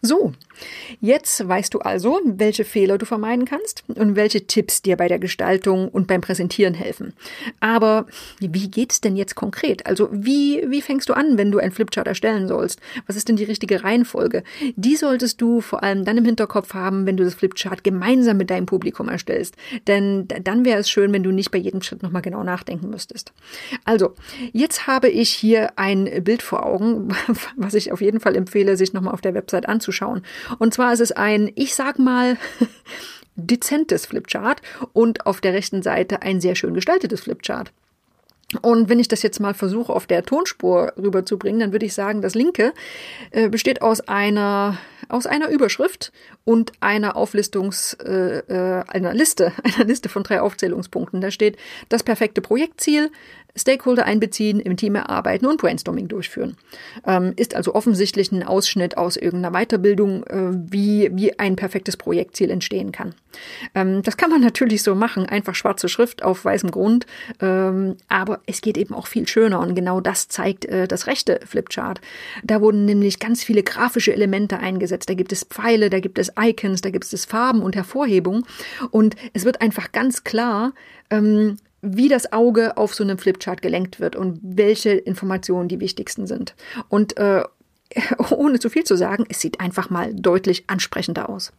So, 0.00 0.32
Jetzt 1.00 1.46
weißt 1.46 1.74
du 1.74 1.80
also, 1.80 2.20
welche 2.24 2.64
Fehler 2.64 2.98
du 2.98 3.06
vermeiden 3.06 3.44
kannst 3.44 3.84
und 3.88 4.16
welche 4.16 4.46
Tipps 4.46 4.82
dir 4.82 4.96
bei 4.96 5.08
der 5.08 5.18
Gestaltung 5.18 5.88
und 5.88 6.06
beim 6.06 6.20
Präsentieren 6.20 6.74
helfen. 6.74 7.12
Aber 7.60 8.06
wie 8.38 8.70
geht's 8.70 9.00
denn 9.00 9.16
jetzt 9.16 9.34
konkret? 9.34 9.86
Also 9.86 10.08
wie, 10.12 10.64
wie 10.68 10.82
fängst 10.82 11.08
du 11.08 11.14
an, 11.14 11.38
wenn 11.38 11.50
du 11.50 11.58
ein 11.58 11.72
Flipchart 11.72 12.06
erstellen 12.06 12.48
sollst? 12.48 12.80
Was 13.06 13.16
ist 13.16 13.28
denn 13.28 13.36
die 13.36 13.44
richtige 13.44 13.82
Reihenfolge? 13.82 14.42
Die 14.76 14.96
solltest 14.96 15.40
du 15.40 15.60
vor 15.60 15.82
allem 15.82 16.04
dann 16.04 16.18
im 16.18 16.24
Hinterkopf 16.24 16.74
haben, 16.74 17.06
wenn 17.06 17.16
du 17.16 17.24
das 17.24 17.34
Flipchart 17.34 17.84
gemeinsam 17.84 18.36
mit 18.36 18.50
deinem 18.50 18.66
Publikum 18.66 19.08
erstellst. 19.08 19.56
Denn 19.86 20.28
dann 20.28 20.64
wäre 20.64 20.80
es 20.80 20.90
schön, 20.90 21.12
wenn 21.12 21.22
du 21.22 21.32
nicht 21.32 21.50
bei 21.50 21.58
jedem 21.58 21.82
Schritt 21.82 22.02
nochmal 22.02 22.22
genau 22.22 22.42
nachdenken 22.44 22.90
müsstest. 22.90 23.32
Also, 23.84 24.14
jetzt 24.52 24.86
habe 24.86 25.08
ich 25.08 25.30
hier 25.30 25.72
ein 25.76 26.22
Bild 26.22 26.42
vor 26.42 26.64
Augen, 26.64 27.08
was 27.56 27.74
ich 27.74 27.92
auf 27.92 28.00
jeden 28.00 28.20
Fall 28.20 28.36
empfehle, 28.36 28.76
sich 28.76 28.92
nochmal 28.92 29.14
auf 29.14 29.20
der 29.20 29.34
Website 29.34 29.51
anzuschauen. 29.54 30.22
Und 30.58 30.74
zwar 30.74 30.92
ist 30.92 31.00
es 31.00 31.12
ein, 31.12 31.50
ich 31.54 31.74
sag 31.74 31.98
mal, 31.98 32.36
dezentes 33.34 34.06
Flipchart 34.06 34.60
und 34.92 35.26
auf 35.26 35.40
der 35.40 35.54
rechten 35.54 35.82
Seite 35.82 36.22
ein 36.22 36.40
sehr 36.40 36.54
schön 36.54 36.74
gestaltetes 36.74 37.22
Flipchart. 37.22 37.72
Und 38.60 38.90
wenn 38.90 39.00
ich 39.00 39.08
das 39.08 39.22
jetzt 39.22 39.40
mal 39.40 39.54
versuche, 39.54 39.92
auf 39.92 40.06
der 40.06 40.24
Tonspur 40.24 40.92
rüberzubringen, 40.98 41.60
dann 41.60 41.72
würde 41.72 41.86
ich 41.86 41.94
sagen, 41.94 42.20
das 42.20 42.34
linke 42.34 42.74
äh, 43.30 43.48
besteht 43.48 43.80
aus 43.80 44.00
einer, 44.02 44.76
aus 45.08 45.26
einer 45.26 45.48
Überschrift 45.48 46.12
und 46.44 46.72
einer 46.80 47.16
Auflistungs, 47.16 47.94
äh, 47.94 48.38
äh 48.38 48.84
einer 48.88 49.14
Liste, 49.14 49.52
einer 49.62 49.84
Liste 49.84 50.08
von 50.08 50.22
drei 50.22 50.40
Aufzählungspunkten. 50.40 51.20
Da 51.20 51.30
steht 51.30 51.56
das 51.88 52.02
perfekte 52.02 52.40
Projektziel, 52.40 53.10
Stakeholder 53.54 54.06
einbeziehen, 54.06 54.60
im 54.60 54.76
Team 54.76 54.94
erarbeiten 54.94 55.46
und 55.46 55.60
Brainstorming 55.60 56.08
durchführen. 56.08 56.56
Ähm, 57.06 57.34
ist 57.36 57.54
also 57.54 57.74
offensichtlich 57.74 58.32
ein 58.32 58.42
Ausschnitt 58.42 58.96
aus 58.96 59.16
irgendeiner 59.16 59.52
Weiterbildung, 59.52 60.24
äh, 60.24 60.50
wie, 60.52 61.10
wie 61.12 61.38
ein 61.38 61.56
perfektes 61.56 61.96
Projektziel 61.96 62.50
entstehen 62.50 62.92
kann. 62.92 63.14
Ähm, 63.74 64.02
das 64.02 64.16
kann 64.16 64.30
man 64.30 64.40
natürlich 64.40 64.82
so 64.82 64.94
machen, 64.94 65.26
einfach 65.26 65.54
schwarze 65.54 65.88
Schrift 65.88 66.22
auf 66.22 66.44
weißem 66.44 66.70
Grund, 66.70 67.06
ähm, 67.40 67.96
aber 68.08 68.40
es 68.46 68.62
geht 68.62 68.78
eben 68.78 68.94
auch 68.94 69.06
viel 69.06 69.28
schöner 69.28 69.60
und 69.60 69.74
genau 69.74 70.00
das 70.00 70.28
zeigt 70.28 70.64
äh, 70.66 70.88
das 70.88 71.06
rechte 71.06 71.40
Flipchart. 71.44 72.00
Da 72.42 72.60
wurden 72.62 72.86
nämlich 72.86 73.18
ganz 73.18 73.44
viele 73.44 73.62
grafische 73.62 74.14
Elemente 74.14 74.58
eingesetzt. 74.58 75.10
Da 75.10 75.14
gibt 75.14 75.32
es 75.32 75.44
Pfeile, 75.44 75.90
da 75.90 76.00
gibt 76.00 76.18
es 76.18 76.31
Icons, 76.38 76.80
da 76.80 76.90
gibt 76.90 77.12
es 77.12 77.24
Farben 77.24 77.62
und 77.62 77.76
Hervorhebung 77.76 78.46
und 78.90 79.16
es 79.32 79.44
wird 79.44 79.60
einfach 79.60 79.92
ganz 79.92 80.24
klar, 80.24 80.72
ähm, 81.10 81.56
wie 81.82 82.08
das 82.08 82.32
Auge 82.32 82.76
auf 82.76 82.94
so 82.94 83.02
einem 83.02 83.18
Flipchart 83.18 83.60
gelenkt 83.60 84.00
wird 84.00 84.14
und 84.14 84.38
welche 84.42 84.92
Informationen 84.92 85.68
die 85.68 85.80
wichtigsten 85.80 86.26
sind. 86.26 86.54
Und 86.88 87.16
äh, 87.16 87.42
ohne 88.30 88.58
zu 88.58 88.70
viel 88.70 88.84
zu 88.84 88.96
sagen, 88.96 89.26
es 89.28 89.40
sieht 89.40 89.60
einfach 89.60 89.90
mal 89.90 90.14
deutlich 90.14 90.64
ansprechender 90.68 91.28
aus. 91.28 91.52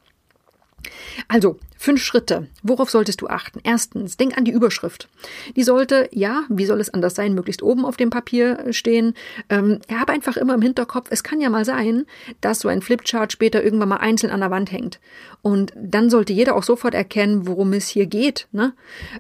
Also, 1.28 1.60
fünf 1.78 2.02
Schritte. 2.02 2.48
Worauf 2.64 2.90
solltest 2.90 3.22
du 3.22 3.28
achten? 3.28 3.60
Erstens, 3.64 4.18
denk 4.18 4.38
an 4.38 4.46
die 4.46 4.52
Überschrift. 4.52 5.10
Die 5.56 5.64
sollte, 5.64 6.10
ja, 6.12 6.44
wie 6.50 6.66
soll 6.66 6.80
es 6.80 6.94
anders 6.94 7.16
sein, 7.16 7.34
möglichst 7.34 7.62
oben 7.62 7.86
auf 7.86 7.98
dem 7.98 8.10
Papier 8.10 8.72
stehen. 8.72 9.16
Ähm, 9.50 9.80
habe 9.92 10.14
einfach 10.14 10.38
immer 10.38 10.56
im 10.56 10.62
Hinterkopf, 10.62 11.08
es 11.10 11.24
kann 11.24 11.42
ja 11.42 11.50
mal 11.50 11.66
sein, 11.66 12.06
dass 12.42 12.60
so 12.60 12.70
ein 12.70 12.82
Flipchart 12.82 13.32
später 13.32 13.64
irgendwann 13.64 13.90
mal 13.90 13.98
einzeln 13.98 14.32
an 14.32 14.40
der 14.40 14.52
Wand 14.52 14.72
hängt. 14.72 15.00
Und 15.42 15.74
dann 15.76 16.10
sollte 16.10 16.34
jeder 16.34 16.56
auch 16.56 16.64
sofort 16.64 16.94
erkennen, 16.94 17.48
worum 17.48 17.74
es 17.74 17.88
hier 17.88 18.06
geht. 18.06 18.48
Ne? 18.52 18.74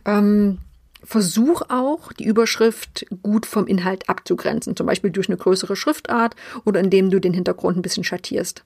Ähm, 0.06 0.60
Versuch 1.04 1.64
auch, 1.68 2.14
die 2.14 2.24
Überschrift 2.24 3.06
gut 3.24 3.46
vom 3.46 3.68
Inhalt 3.68 4.08
abzugrenzen, 4.08 4.78
zum 4.78 4.88
Beispiel 4.88 5.12
durch 5.12 5.28
eine 5.28 5.38
größere 5.38 5.76
Schriftart 5.76 6.36
oder 6.64 6.80
indem 6.80 7.10
du 7.10 7.20
den 7.20 7.34
Hintergrund 7.34 7.78
ein 7.78 7.82
bisschen 7.82 8.06
schattierst. 8.06 8.64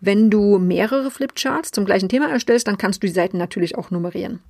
Wenn 0.00 0.30
du 0.30 0.58
mehrere 0.58 1.10
Flipcharts 1.10 1.70
zum 1.70 1.84
gleichen 1.84 2.08
Thema 2.08 2.28
erstellst, 2.30 2.68
dann 2.68 2.78
kannst 2.78 3.02
du 3.02 3.06
die 3.06 3.12
Seiten 3.12 3.38
natürlich 3.38 3.76
auch 3.76 3.90
nummerieren. 3.90 4.40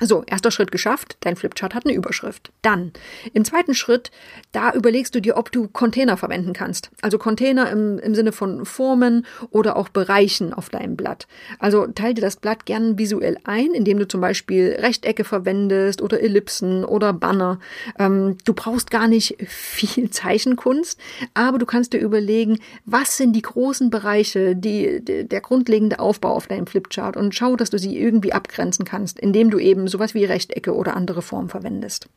So, 0.00 0.24
erster 0.26 0.50
Schritt 0.50 0.70
geschafft, 0.70 1.16
dein 1.20 1.36
Flipchart 1.36 1.74
hat 1.74 1.86
eine 1.86 1.94
Überschrift. 1.94 2.52
Dann, 2.60 2.92
im 3.32 3.44
zweiten 3.44 3.74
Schritt, 3.74 4.10
da 4.52 4.72
überlegst 4.72 5.14
du 5.14 5.20
dir, 5.20 5.36
ob 5.36 5.50
du 5.50 5.68
Container 5.68 6.16
verwenden 6.16 6.52
kannst. 6.52 6.90
Also 7.00 7.16
Container 7.18 7.70
im, 7.70 7.98
im 7.98 8.14
Sinne 8.14 8.32
von 8.32 8.66
Formen 8.66 9.26
oder 9.50 9.76
auch 9.76 9.88
Bereichen 9.88 10.52
auf 10.52 10.68
deinem 10.68 10.96
Blatt. 10.96 11.26
Also 11.58 11.86
teile 11.86 12.14
dir 12.14 12.20
das 12.20 12.36
Blatt 12.36 12.66
gern 12.66 12.98
visuell 12.98 13.38
ein, 13.44 13.72
indem 13.72 13.98
du 13.98 14.06
zum 14.06 14.20
Beispiel 14.20 14.76
Rechtecke 14.78 15.24
verwendest 15.24 16.02
oder 16.02 16.20
Ellipsen 16.20 16.84
oder 16.84 17.12
Banner. 17.14 17.58
Ähm, 17.98 18.36
du 18.44 18.52
brauchst 18.52 18.90
gar 18.90 19.08
nicht 19.08 19.36
viel 19.46 20.10
Zeichenkunst, 20.10 21.00
aber 21.32 21.58
du 21.58 21.64
kannst 21.64 21.94
dir 21.94 22.00
überlegen, 22.00 22.58
was 22.84 23.16
sind 23.16 23.34
die 23.34 23.42
großen 23.42 23.88
Bereiche, 23.88 24.54
die, 24.54 25.02
der 25.02 25.40
grundlegende 25.40 26.00
Aufbau 26.00 26.32
auf 26.32 26.46
deinem 26.46 26.66
Flipchart 26.66 27.16
und 27.16 27.34
schau, 27.34 27.56
dass 27.56 27.70
du 27.70 27.78
sie 27.78 27.98
irgendwie 27.98 28.32
abgrenzen 28.32 28.84
kannst, 28.84 29.18
indem 29.18 29.50
du 29.50 29.58
eben 29.58 29.85
sowas 29.88 30.14
wie 30.14 30.24
Rechtecke 30.24 30.74
oder 30.74 30.96
andere 30.96 31.22
Formen 31.22 31.48
verwendest. 31.48 32.08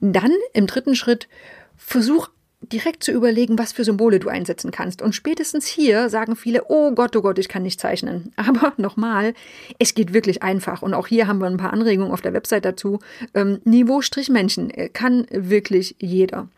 Dann 0.00 0.32
im 0.54 0.66
dritten 0.66 0.94
Schritt 0.94 1.28
versuch 1.76 2.28
direkt 2.62 3.02
zu 3.02 3.12
überlegen, 3.12 3.58
was 3.58 3.72
für 3.72 3.84
Symbole 3.84 4.20
du 4.20 4.28
einsetzen 4.28 4.70
kannst. 4.70 5.00
Und 5.00 5.14
spätestens 5.14 5.66
hier 5.66 6.10
sagen 6.10 6.36
viele, 6.36 6.64
oh 6.68 6.92
Gott, 6.92 7.16
oh 7.16 7.22
Gott, 7.22 7.38
ich 7.38 7.48
kann 7.48 7.62
nicht 7.62 7.80
zeichnen. 7.80 8.32
Aber 8.36 8.74
nochmal, 8.76 9.34
es 9.78 9.94
geht 9.94 10.12
wirklich 10.12 10.42
einfach. 10.42 10.82
Und 10.82 10.94
auch 10.94 11.06
hier 11.06 11.26
haben 11.26 11.38
wir 11.38 11.46
ein 11.46 11.56
paar 11.56 11.72
Anregungen 11.72 12.12
auf 12.12 12.20
der 12.20 12.34
Website 12.34 12.64
dazu. 12.64 12.98
Ähm, 13.34 13.60
Niveau 13.64 14.02
Strichmännchen 14.02 14.70
äh, 14.70 14.88
kann 14.88 15.26
wirklich 15.30 15.96
jeder. 15.98 16.48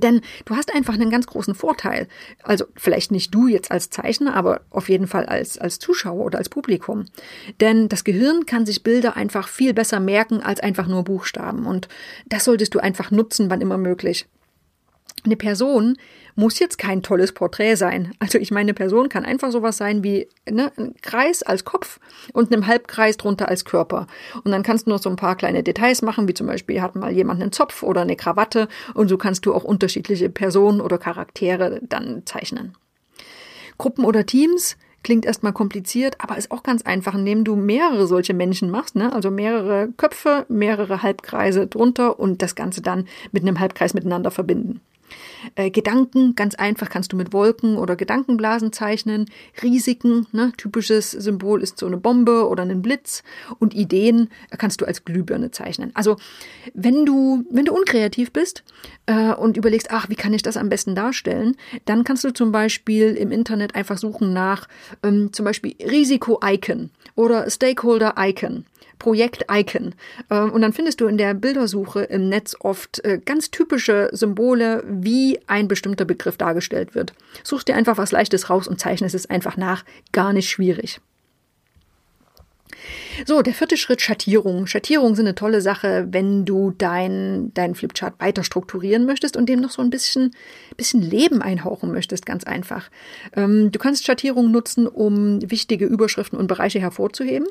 Denn 0.00 0.20
du 0.44 0.56
hast 0.56 0.74
einfach 0.74 0.94
einen 0.94 1.10
ganz 1.10 1.26
großen 1.26 1.54
Vorteil. 1.54 2.08
Also 2.42 2.66
vielleicht 2.76 3.12
nicht 3.12 3.34
du 3.34 3.48
jetzt 3.48 3.70
als 3.70 3.90
Zeichner, 3.90 4.34
aber 4.34 4.62
auf 4.70 4.88
jeden 4.88 5.06
Fall 5.06 5.26
als, 5.26 5.58
als 5.58 5.78
Zuschauer 5.78 6.24
oder 6.24 6.38
als 6.38 6.48
Publikum. 6.48 7.06
Denn 7.60 7.88
das 7.88 8.04
Gehirn 8.04 8.46
kann 8.46 8.66
sich 8.66 8.82
Bilder 8.82 9.16
einfach 9.16 9.48
viel 9.48 9.74
besser 9.74 10.00
merken 10.00 10.40
als 10.40 10.60
einfach 10.60 10.86
nur 10.86 11.04
Buchstaben. 11.04 11.66
Und 11.66 11.88
das 12.26 12.44
solltest 12.44 12.74
du 12.74 12.78
einfach 12.78 13.10
nutzen, 13.10 13.50
wann 13.50 13.60
immer 13.60 13.78
möglich. 13.78 14.26
Eine 15.24 15.36
Person 15.36 15.96
muss 16.34 16.58
jetzt 16.58 16.76
kein 16.76 17.02
tolles 17.02 17.32
Porträt 17.32 17.76
sein. 17.76 18.12
Also 18.18 18.38
ich 18.38 18.50
meine, 18.50 18.66
eine 18.66 18.74
Person 18.74 19.08
kann 19.08 19.24
einfach 19.24 19.50
sowas 19.52 19.78
sein 19.78 20.04
wie 20.04 20.28
ne, 20.50 20.70
ein 20.76 20.94
Kreis 21.00 21.42
als 21.42 21.64
Kopf 21.64 21.98
und 22.32 22.52
einem 22.52 22.66
Halbkreis 22.66 23.16
drunter 23.16 23.48
als 23.48 23.64
Körper. 23.64 24.06
Und 24.42 24.50
dann 24.50 24.62
kannst 24.62 24.86
du 24.86 24.90
noch 24.90 25.00
so 25.00 25.08
ein 25.08 25.16
paar 25.16 25.36
kleine 25.36 25.62
Details 25.62 26.02
machen, 26.02 26.28
wie 26.28 26.34
zum 26.34 26.46
Beispiel 26.46 26.82
hat 26.82 26.94
mal 26.94 27.10
jemand 27.10 27.40
einen 27.40 27.52
Zopf 27.52 27.82
oder 27.82 28.02
eine 28.02 28.16
Krawatte 28.16 28.68
und 28.92 29.08
so 29.08 29.16
kannst 29.16 29.46
du 29.46 29.54
auch 29.54 29.64
unterschiedliche 29.64 30.28
Personen 30.28 30.80
oder 30.80 30.98
Charaktere 30.98 31.80
dann 31.82 32.22
zeichnen. 32.26 32.74
Gruppen 33.78 34.04
oder 34.04 34.26
Teams 34.26 34.76
klingt 35.02 35.24
erstmal 35.26 35.52
kompliziert, 35.52 36.16
aber 36.18 36.36
ist 36.36 36.50
auch 36.50 36.62
ganz 36.62 36.82
einfach, 36.82 37.14
indem 37.14 37.44
du 37.44 37.56
mehrere 37.56 38.06
solche 38.06 38.34
Menschen 38.34 38.70
machst, 38.70 38.96
ne? 38.96 39.12
also 39.12 39.30
mehrere 39.30 39.88
Köpfe, 39.96 40.46
mehrere 40.48 41.02
Halbkreise 41.02 41.66
drunter 41.66 42.18
und 42.18 42.42
das 42.42 42.54
Ganze 42.54 42.82
dann 42.82 43.06
mit 43.30 43.42
einem 43.42 43.60
Halbkreis 43.60 43.94
miteinander 43.94 44.30
verbinden. 44.30 44.80
Äh, 45.54 45.70
Gedanken, 45.70 46.34
ganz 46.34 46.54
einfach 46.54 46.88
kannst 46.90 47.12
du 47.12 47.16
mit 47.16 47.32
Wolken 47.32 47.76
oder 47.76 47.96
Gedankenblasen 47.96 48.72
zeichnen. 48.72 49.26
Risiken, 49.62 50.26
ne, 50.32 50.52
typisches 50.56 51.10
Symbol 51.10 51.62
ist 51.62 51.78
so 51.78 51.86
eine 51.86 51.96
Bombe 51.96 52.48
oder 52.48 52.62
ein 52.62 52.82
Blitz. 52.82 53.22
Und 53.58 53.74
Ideen 53.74 54.30
kannst 54.56 54.80
du 54.80 54.84
als 54.84 55.04
Glühbirne 55.04 55.50
zeichnen. 55.50 55.90
Also 55.94 56.16
wenn 56.72 57.06
du, 57.06 57.44
wenn 57.50 57.64
du 57.64 57.74
unkreativ 57.74 58.32
bist 58.32 58.64
äh, 59.06 59.32
und 59.34 59.56
überlegst, 59.56 59.90
ach, 59.90 60.08
wie 60.08 60.16
kann 60.16 60.34
ich 60.34 60.42
das 60.42 60.56
am 60.56 60.68
besten 60.68 60.94
darstellen, 60.94 61.56
dann 61.84 62.04
kannst 62.04 62.24
du 62.24 62.32
zum 62.32 62.52
Beispiel 62.52 63.14
im 63.14 63.32
Internet 63.32 63.74
einfach 63.74 63.98
suchen 63.98 64.32
nach 64.32 64.68
ähm, 65.02 65.32
zum 65.32 65.44
Beispiel 65.44 65.74
Risiko-Icon 65.80 66.90
oder 67.14 67.50
Stakeholder-Icon. 67.50 68.64
Projekt-Icon. 69.04 69.94
Ähm, 70.30 70.50
und 70.50 70.62
dann 70.62 70.72
findest 70.72 71.02
du 71.02 71.06
in 71.06 71.18
der 71.18 71.34
Bildersuche 71.34 72.04
im 72.04 72.30
Netz 72.30 72.56
oft 72.58 73.04
äh, 73.04 73.20
ganz 73.22 73.50
typische 73.50 74.08
Symbole, 74.12 74.82
wie 74.88 75.38
ein 75.46 75.68
bestimmter 75.68 76.06
Begriff 76.06 76.38
dargestellt 76.38 76.94
wird. 76.94 77.12
Such 77.42 77.64
dir 77.64 77.76
einfach 77.76 77.98
was 77.98 78.12
Leichtes 78.12 78.48
raus 78.48 78.66
und 78.66 78.80
zeichne 78.80 79.06
es 79.06 79.28
einfach 79.28 79.58
nach. 79.58 79.84
Gar 80.12 80.32
nicht 80.32 80.48
schwierig. 80.48 81.00
So, 83.26 83.42
der 83.42 83.54
vierte 83.54 83.76
Schritt 83.76 84.00
Schattierung. 84.00 84.66
Schattierungen 84.66 85.14
sind 85.14 85.26
eine 85.26 85.34
tolle 85.34 85.60
Sache, 85.60 86.08
wenn 86.10 86.44
du 86.44 86.72
dein, 86.76 87.52
dein 87.54 87.74
Flipchart 87.74 88.20
weiter 88.20 88.42
strukturieren 88.42 89.06
möchtest 89.06 89.36
und 89.36 89.48
dem 89.48 89.60
noch 89.60 89.70
so 89.70 89.82
ein 89.82 89.90
bisschen, 89.90 90.34
bisschen 90.76 91.00
Leben 91.00 91.40
einhauchen 91.40 91.92
möchtest, 91.92 92.26
ganz 92.26 92.44
einfach. 92.44 92.90
Ähm, 93.34 93.70
du 93.70 93.78
kannst 93.78 94.04
Schattierungen 94.04 94.50
nutzen, 94.50 94.86
um 94.86 95.38
wichtige 95.48 95.86
Überschriften 95.86 96.38
und 96.38 96.48
Bereiche 96.48 96.80
hervorzuheben. 96.80 97.46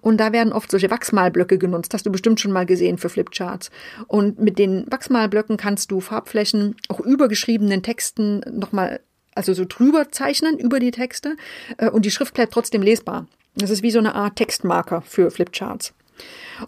Und 0.00 0.18
da 0.18 0.32
werden 0.32 0.52
oft 0.52 0.70
solche 0.70 0.90
Wachsmalblöcke 0.90 1.58
genutzt. 1.58 1.94
Hast 1.94 2.06
du 2.06 2.12
bestimmt 2.12 2.40
schon 2.40 2.52
mal 2.52 2.66
gesehen 2.66 2.98
für 2.98 3.08
Flipcharts. 3.08 3.70
Und 4.08 4.40
mit 4.40 4.58
den 4.58 4.84
Wachsmalblöcken 4.90 5.56
kannst 5.56 5.90
du 5.90 6.00
Farbflächen 6.00 6.76
auch 6.88 7.00
übergeschriebenen 7.00 7.82
Texten 7.82 8.40
nochmal 8.50 9.00
also 9.36 9.52
so 9.52 9.64
drüber 9.64 10.10
zeichnen 10.12 10.58
über 10.58 10.78
die 10.78 10.92
Texte 10.92 11.36
äh, 11.78 11.90
und 11.90 12.04
die 12.04 12.10
Schrift 12.10 12.34
bleibt 12.34 12.52
trotzdem 12.52 12.82
lesbar. 12.82 13.26
Das 13.56 13.70
ist 13.70 13.82
wie 13.82 13.90
so 13.90 13.98
eine 13.98 14.14
Art 14.14 14.36
Textmarker 14.36 15.02
für 15.02 15.30
Flipcharts. 15.30 15.94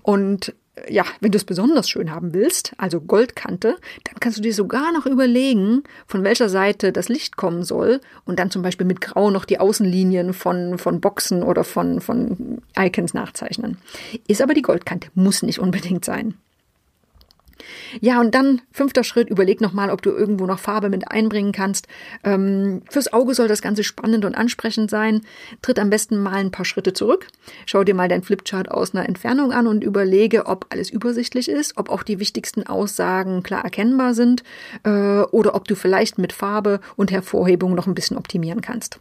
Und 0.03 0.55
ja, 0.89 1.05
wenn 1.21 1.33
du 1.33 1.39
es 1.39 1.45
besonders 1.45 1.89
schön 1.89 2.11
haben 2.11 2.35
willst, 2.35 2.73
also 2.77 3.01
Goldkante, 3.01 3.77
dann 4.05 4.15
kannst 4.21 4.39
du 4.39 4.43
dir 4.43 4.53
sogar 4.53 4.93
noch 4.93 5.07
überlegen, 5.07 5.83
von 6.07 6.23
welcher 6.23 6.49
Seite 6.49 6.93
das 6.93 7.09
Licht 7.09 7.37
kommen 7.37 7.65
soll 7.65 8.01
und 8.25 8.39
dann 8.39 8.51
zum 8.51 8.63
Beispiel 8.63 8.87
mit 8.87 9.01
Grau 9.01 9.31
noch 9.31 9.47
die 9.47 9.59
Außenlinien 9.59 10.35
von, 10.35 10.79
von 10.79 11.01
Boxen 11.01 11.43
oder 11.43 11.65
von, 11.65 12.01
von 12.01 12.61
Icons 12.79 13.15
nachzeichnen. 13.15 13.79
Ist 14.29 14.43
aber 14.43 14.55
die 14.55 14.63
Goldkante, 14.63 15.09
muss 15.15 15.43
nicht 15.43 15.61
unbedingt 15.61 16.05
sein. 16.05 16.35
Ja, 18.01 18.21
und 18.21 18.35
dann 18.35 18.63
fünfter 18.73 19.05
Schritt, 19.05 19.31
überleg 19.31 19.61
nochmal, 19.61 19.91
ob 19.91 20.03
du 20.03 20.11
irgendwo 20.11 20.47
noch 20.47 20.59
Farbe 20.59 20.89
mit 20.89 21.11
einbringen 21.11 21.53
kannst. 21.53 21.87
Ähm, 22.25 22.83
fürs 22.91 23.13
Auge 23.13 23.35
soll 23.35 23.49
das 23.49 23.63
Ganze 23.63 23.85
spannend 23.85 24.25
und 24.25 24.35
ansprechend 24.35 24.91
sein. 24.91 25.23
Tritt 25.63 25.79
am 25.79 25.91
besten 25.91 26.23
mal 26.23 26.35
ein 26.35 26.51
paar 26.51 26.65
Schritte 26.65 26.93
zurück. 26.93 27.29
Schau 27.65 27.85
dir 27.85 27.95
mal 27.95 28.09
dein 28.09 28.23
Flipchart 28.23 28.71
aus 28.71 28.95
einer 28.95 29.09
Entfernung 29.09 29.53
an 29.53 29.67
und 29.67 29.85
überlege, 29.85 30.47
ob 30.47 30.67
alles 30.71 30.91
übersichtlich 30.91 31.49
ist, 31.49 31.77
ob 31.77 31.91
auch 31.91 32.03
die 32.03 32.21
wichtigsten 32.21 32.67
Aussagen 32.67 33.43
klar 33.43 33.65
erkennbar 33.65 34.15
sind 34.15 34.43
äh, 34.85 34.91
oder 34.91 35.55
ob 35.55 35.69
du 35.69 35.75
vielleicht 35.75 36.19
mit 36.19 36.33
Farbe 36.33 36.81
und 36.97 37.11
Hervorhebung 37.11 37.75
noch 37.75 37.87
ein 37.87 37.95
bisschen 37.95 38.17
optimieren 38.17 38.61
kannst. 38.61 39.01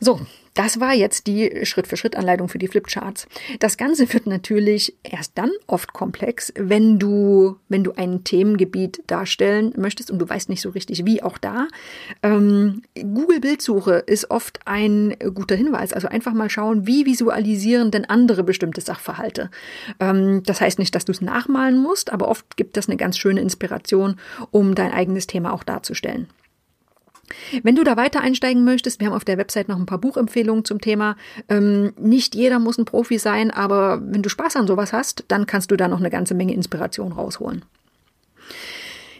So, 0.00 0.20
das 0.54 0.80
war 0.80 0.94
jetzt 0.94 1.26
die 1.26 1.64
Schritt-für-Schritt-Anleitung 1.64 2.48
für 2.48 2.58
die 2.58 2.68
Flipcharts. 2.68 3.26
Das 3.58 3.76
Ganze 3.76 4.12
wird 4.12 4.26
natürlich 4.26 4.94
erst 5.02 5.32
dann 5.36 5.50
oft 5.66 5.92
komplex, 5.92 6.52
wenn 6.56 6.98
du, 6.98 7.56
wenn 7.68 7.82
du 7.82 7.92
ein 7.92 8.22
Themengebiet 8.24 9.02
darstellen 9.08 9.74
möchtest 9.76 10.10
und 10.10 10.20
du 10.20 10.28
weißt 10.28 10.48
nicht 10.48 10.60
so 10.60 10.70
richtig 10.70 11.04
wie, 11.04 11.22
auch 11.22 11.38
da. 11.38 11.66
Ähm, 12.22 12.82
Google 12.94 13.40
Bildsuche 13.40 14.04
ist 14.06 14.30
oft 14.30 14.60
ein 14.64 15.16
guter 15.34 15.56
Hinweis. 15.56 15.92
Also 15.92 16.08
einfach 16.08 16.32
mal 16.32 16.50
schauen, 16.50 16.86
wie 16.86 17.04
visualisieren 17.04 17.90
denn 17.90 18.04
andere 18.04 18.44
bestimmte 18.44 18.80
Sachverhalte. 18.80 19.50
Ähm, 19.98 20.42
das 20.44 20.60
heißt 20.60 20.78
nicht, 20.78 20.94
dass 20.94 21.04
du 21.04 21.12
es 21.12 21.20
nachmalen 21.20 21.78
musst, 21.78 22.12
aber 22.12 22.28
oft 22.28 22.56
gibt 22.56 22.76
das 22.76 22.88
eine 22.88 22.96
ganz 22.96 23.18
schöne 23.18 23.40
Inspiration, 23.40 24.16
um 24.52 24.74
dein 24.74 24.92
eigenes 24.92 25.26
Thema 25.26 25.52
auch 25.52 25.64
darzustellen. 25.64 26.28
Wenn 27.62 27.76
du 27.76 27.84
da 27.84 27.96
weiter 27.96 28.20
einsteigen 28.20 28.64
möchtest, 28.64 29.00
wir 29.00 29.08
haben 29.08 29.14
auf 29.14 29.24
der 29.24 29.38
Website 29.38 29.68
noch 29.68 29.78
ein 29.78 29.86
paar 29.86 29.98
Buchempfehlungen 29.98 30.64
zum 30.64 30.80
Thema. 30.80 31.16
Ähm, 31.48 31.92
nicht 31.98 32.34
jeder 32.34 32.58
muss 32.58 32.78
ein 32.78 32.84
Profi 32.84 33.18
sein, 33.18 33.50
aber 33.50 34.00
wenn 34.04 34.22
du 34.22 34.28
Spaß 34.28 34.56
an 34.56 34.66
sowas 34.66 34.92
hast, 34.92 35.24
dann 35.28 35.46
kannst 35.46 35.70
du 35.70 35.76
da 35.76 35.88
noch 35.88 36.00
eine 36.00 36.10
ganze 36.10 36.34
Menge 36.34 36.54
Inspiration 36.54 37.12
rausholen. 37.12 37.64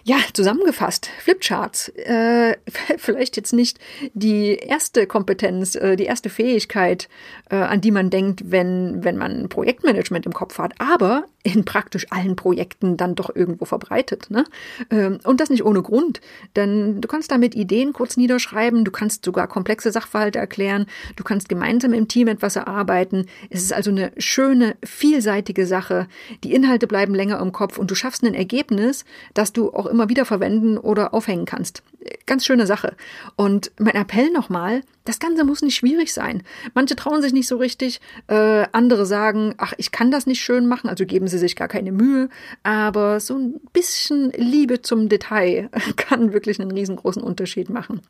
Ja, 0.06 0.18
zusammengefasst, 0.34 1.08
Flipcharts. 1.20 1.88
Äh, 1.88 2.56
vielleicht 2.98 3.38
jetzt 3.38 3.54
nicht 3.54 3.78
die 4.12 4.54
erste 4.54 5.06
Kompetenz, 5.06 5.76
äh, 5.76 5.96
die 5.96 6.04
erste 6.04 6.28
Fähigkeit, 6.28 7.08
äh, 7.50 7.56
an 7.56 7.80
die 7.80 7.90
man 7.90 8.10
denkt, 8.10 8.50
wenn, 8.50 9.02
wenn 9.02 9.16
man 9.16 9.48
Projektmanagement 9.48 10.26
im 10.26 10.34
Kopf 10.34 10.58
hat, 10.58 10.74
aber 10.78 11.24
in 11.44 11.64
praktisch 11.66 12.06
allen 12.10 12.36
Projekten 12.36 12.96
dann 12.96 13.14
doch 13.14 13.34
irgendwo 13.34 13.66
verbreitet. 13.66 14.30
Ne? 14.30 14.44
Ähm, 14.90 15.18
und 15.24 15.40
das 15.40 15.50
nicht 15.50 15.64
ohne 15.64 15.82
Grund, 15.82 16.20
denn 16.56 17.02
du 17.02 17.06
kannst 17.06 17.30
damit 17.30 17.54
Ideen 17.54 17.92
kurz 17.92 18.16
niederschreiben, 18.16 18.84
du 18.84 18.90
kannst 18.90 19.26
sogar 19.26 19.46
komplexe 19.46 19.92
Sachverhalte 19.92 20.38
erklären, 20.38 20.86
du 21.16 21.22
kannst 21.22 21.50
gemeinsam 21.50 21.92
im 21.92 22.08
Team 22.08 22.28
etwas 22.28 22.56
erarbeiten. 22.56 23.26
Es 23.50 23.62
ist 23.62 23.74
also 23.74 23.90
eine 23.90 24.10
schöne, 24.16 24.76
vielseitige 24.82 25.66
Sache. 25.66 26.08
Die 26.42 26.54
Inhalte 26.54 26.86
bleiben 26.86 27.14
länger 27.14 27.38
im 27.40 27.52
Kopf 27.52 27.76
und 27.76 27.90
du 27.90 27.94
schaffst 27.94 28.24
ein 28.24 28.34
Ergebnis, 28.34 29.04
das 29.34 29.52
du 29.52 29.70
auch 29.70 29.86
immer 29.86 30.08
wieder 30.08 30.24
verwenden 30.24 30.78
oder 30.78 31.12
aufhängen 31.12 31.44
kannst. 31.44 31.82
Ganz 32.24 32.46
schöne 32.46 32.66
Sache. 32.66 32.96
Und 33.36 33.70
mein 33.78 33.94
Appell 33.94 34.30
nochmal, 34.30 34.80
das 35.04 35.18
Ganze 35.18 35.44
muss 35.44 35.60
nicht 35.60 35.76
schwierig 35.76 36.12
sein. 36.14 36.42
Manche 36.72 36.96
trauen 36.96 37.20
sich 37.20 37.34
nicht 37.34 37.46
so 37.46 37.58
richtig, 37.58 38.00
äh, 38.26 38.66
andere 38.72 39.04
sagen, 39.04 39.54
ach, 39.58 39.74
ich 39.76 39.92
kann 39.92 40.10
das 40.10 40.26
nicht 40.26 40.40
schön 40.40 40.66
machen, 40.66 40.88
also 40.88 41.04
geben 41.04 41.28
sie 41.28 41.38
sich 41.38 41.56
gar 41.56 41.68
keine 41.68 41.92
Mühe. 41.92 42.30
Aber 42.62 43.20
so 43.20 43.36
ein 43.36 43.60
bisschen 43.74 44.32
Liebe 44.34 44.80
zum 44.80 45.10
Detail 45.10 45.68
kann 45.96 46.32
wirklich 46.32 46.58
einen 46.58 46.70
riesengroßen 46.70 47.22
Unterschied 47.22 47.68
machen. 47.68 48.00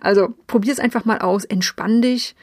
Also 0.00 0.34
probier 0.48 0.72
es 0.72 0.80
einfach 0.80 1.04
mal 1.04 1.18
aus, 1.18 1.44
entspann 1.44 2.02
dich. 2.02 2.34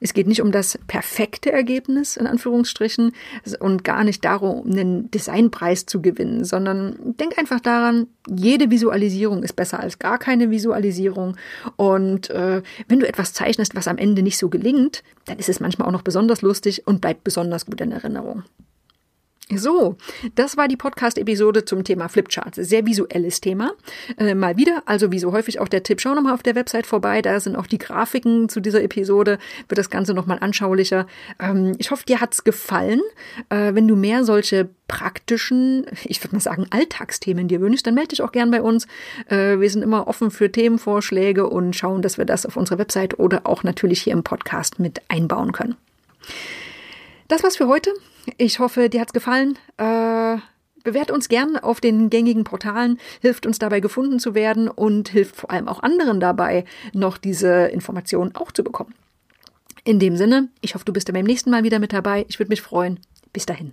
Es 0.00 0.14
geht 0.14 0.28
nicht 0.28 0.42
um 0.42 0.52
das 0.52 0.78
perfekte 0.86 1.50
Ergebnis, 1.50 2.16
in 2.16 2.26
Anführungsstrichen, 2.26 3.12
und 3.58 3.82
gar 3.82 4.04
nicht 4.04 4.24
darum, 4.24 4.66
einen 4.66 5.10
Designpreis 5.10 5.86
zu 5.86 6.00
gewinnen, 6.00 6.44
sondern 6.44 6.96
denk 7.18 7.38
einfach 7.38 7.60
daran, 7.60 8.06
jede 8.28 8.70
Visualisierung 8.70 9.42
ist 9.42 9.54
besser 9.54 9.80
als 9.80 9.98
gar 9.98 10.18
keine 10.18 10.50
Visualisierung. 10.50 11.36
Und 11.76 12.30
äh, 12.30 12.62
wenn 12.88 13.00
du 13.00 13.08
etwas 13.08 13.32
zeichnest, 13.32 13.55
was 13.58 13.88
am 13.88 13.98
Ende 13.98 14.22
nicht 14.22 14.38
so 14.38 14.48
gelingt, 14.48 15.02
dann 15.24 15.38
ist 15.38 15.48
es 15.48 15.60
manchmal 15.60 15.88
auch 15.88 15.92
noch 15.92 16.02
besonders 16.02 16.42
lustig 16.42 16.86
und 16.86 17.00
bleibt 17.00 17.24
besonders 17.24 17.66
gut 17.66 17.80
in 17.80 17.92
Erinnerung. 17.92 18.44
So, 19.54 19.96
das 20.34 20.56
war 20.56 20.66
die 20.66 20.76
Podcast-Episode 20.76 21.64
zum 21.64 21.84
Thema 21.84 22.08
Flipcharts. 22.08 22.56
Sehr 22.56 22.84
visuelles 22.84 23.40
Thema. 23.40 23.74
Äh, 24.18 24.34
mal 24.34 24.56
wieder, 24.56 24.82
also 24.86 25.12
wie 25.12 25.20
so 25.20 25.30
häufig 25.30 25.60
auch 25.60 25.68
der 25.68 25.84
Tipp, 25.84 26.00
schau 26.00 26.16
nochmal 26.16 26.34
auf 26.34 26.42
der 26.42 26.56
Website 26.56 26.84
vorbei, 26.84 27.22
da 27.22 27.38
sind 27.38 27.54
auch 27.54 27.68
die 27.68 27.78
Grafiken 27.78 28.48
zu 28.48 28.58
dieser 28.58 28.82
Episode, 28.82 29.38
wird 29.68 29.78
das 29.78 29.88
Ganze 29.88 30.14
nochmal 30.14 30.38
anschaulicher. 30.40 31.06
Ähm, 31.38 31.74
ich 31.78 31.92
hoffe, 31.92 32.04
dir 32.04 32.20
hat's 32.20 32.42
gefallen. 32.42 33.00
Äh, 33.48 33.74
wenn 33.74 33.86
du 33.86 33.94
mehr 33.94 34.24
solche 34.24 34.68
praktischen, 34.88 35.86
ich 36.02 36.24
würde 36.24 36.34
mal 36.34 36.40
sagen, 36.40 36.66
Alltagsthemen 36.70 37.46
dir 37.46 37.60
wünschst, 37.60 37.86
dann 37.86 37.94
melde 37.94 38.08
dich 38.08 38.22
auch 38.22 38.32
gern 38.32 38.50
bei 38.50 38.62
uns. 38.62 38.88
Äh, 39.28 39.60
wir 39.60 39.70
sind 39.70 39.82
immer 39.82 40.08
offen 40.08 40.32
für 40.32 40.50
Themenvorschläge 40.50 41.48
und 41.48 41.76
schauen, 41.76 42.02
dass 42.02 42.18
wir 42.18 42.24
das 42.24 42.46
auf 42.46 42.56
unserer 42.56 42.78
Website 42.78 43.20
oder 43.20 43.42
auch 43.44 43.62
natürlich 43.62 44.02
hier 44.02 44.12
im 44.12 44.24
Podcast 44.24 44.80
mit 44.80 45.02
einbauen 45.06 45.52
können. 45.52 45.76
Das 47.28 47.44
war's 47.44 47.56
für 47.56 47.68
heute. 47.68 47.92
Ich 48.38 48.58
hoffe, 48.58 48.88
dir 48.88 49.00
hat's 49.00 49.12
gefallen. 49.12 49.58
Äh, 49.76 50.38
bewährt 50.84 51.10
uns 51.10 51.28
gern 51.28 51.56
auf 51.56 51.80
den 51.80 52.10
gängigen 52.10 52.44
Portalen, 52.44 52.98
hilft 53.20 53.46
uns 53.46 53.58
dabei 53.58 53.80
gefunden 53.80 54.18
zu 54.20 54.34
werden 54.34 54.68
und 54.68 55.08
hilft 55.08 55.36
vor 55.36 55.50
allem 55.50 55.68
auch 55.68 55.82
anderen 55.82 56.20
dabei, 56.20 56.64
noch 56.92 57.18
diese 57.18 57.66
Informationen 57.66 58.34
auch 58.36 58.52
zu 58.52 58.62
bekommen. 58.62 58.94
In 59.84 59.98
dem 59.98 60.16
Sinne, 60.16 60.48
ich 60.60 60.74
hoffe, 60.74 60.84
du 60.84 60.92
bist 60.92 61.12
beim 61.12 61.24
nächsten 61.24 61.50
Mal 61.50 61.64
wieder 61.64 61.78
mit 61.78 61.92
dabei. 61.92 62.24
Ich 62.28 62.38
würde 62.38 62.50
mich 62.50 62.62
freuen. 62.62 63.00
Bis 63.32 63.46
dahin. 63.46 63.72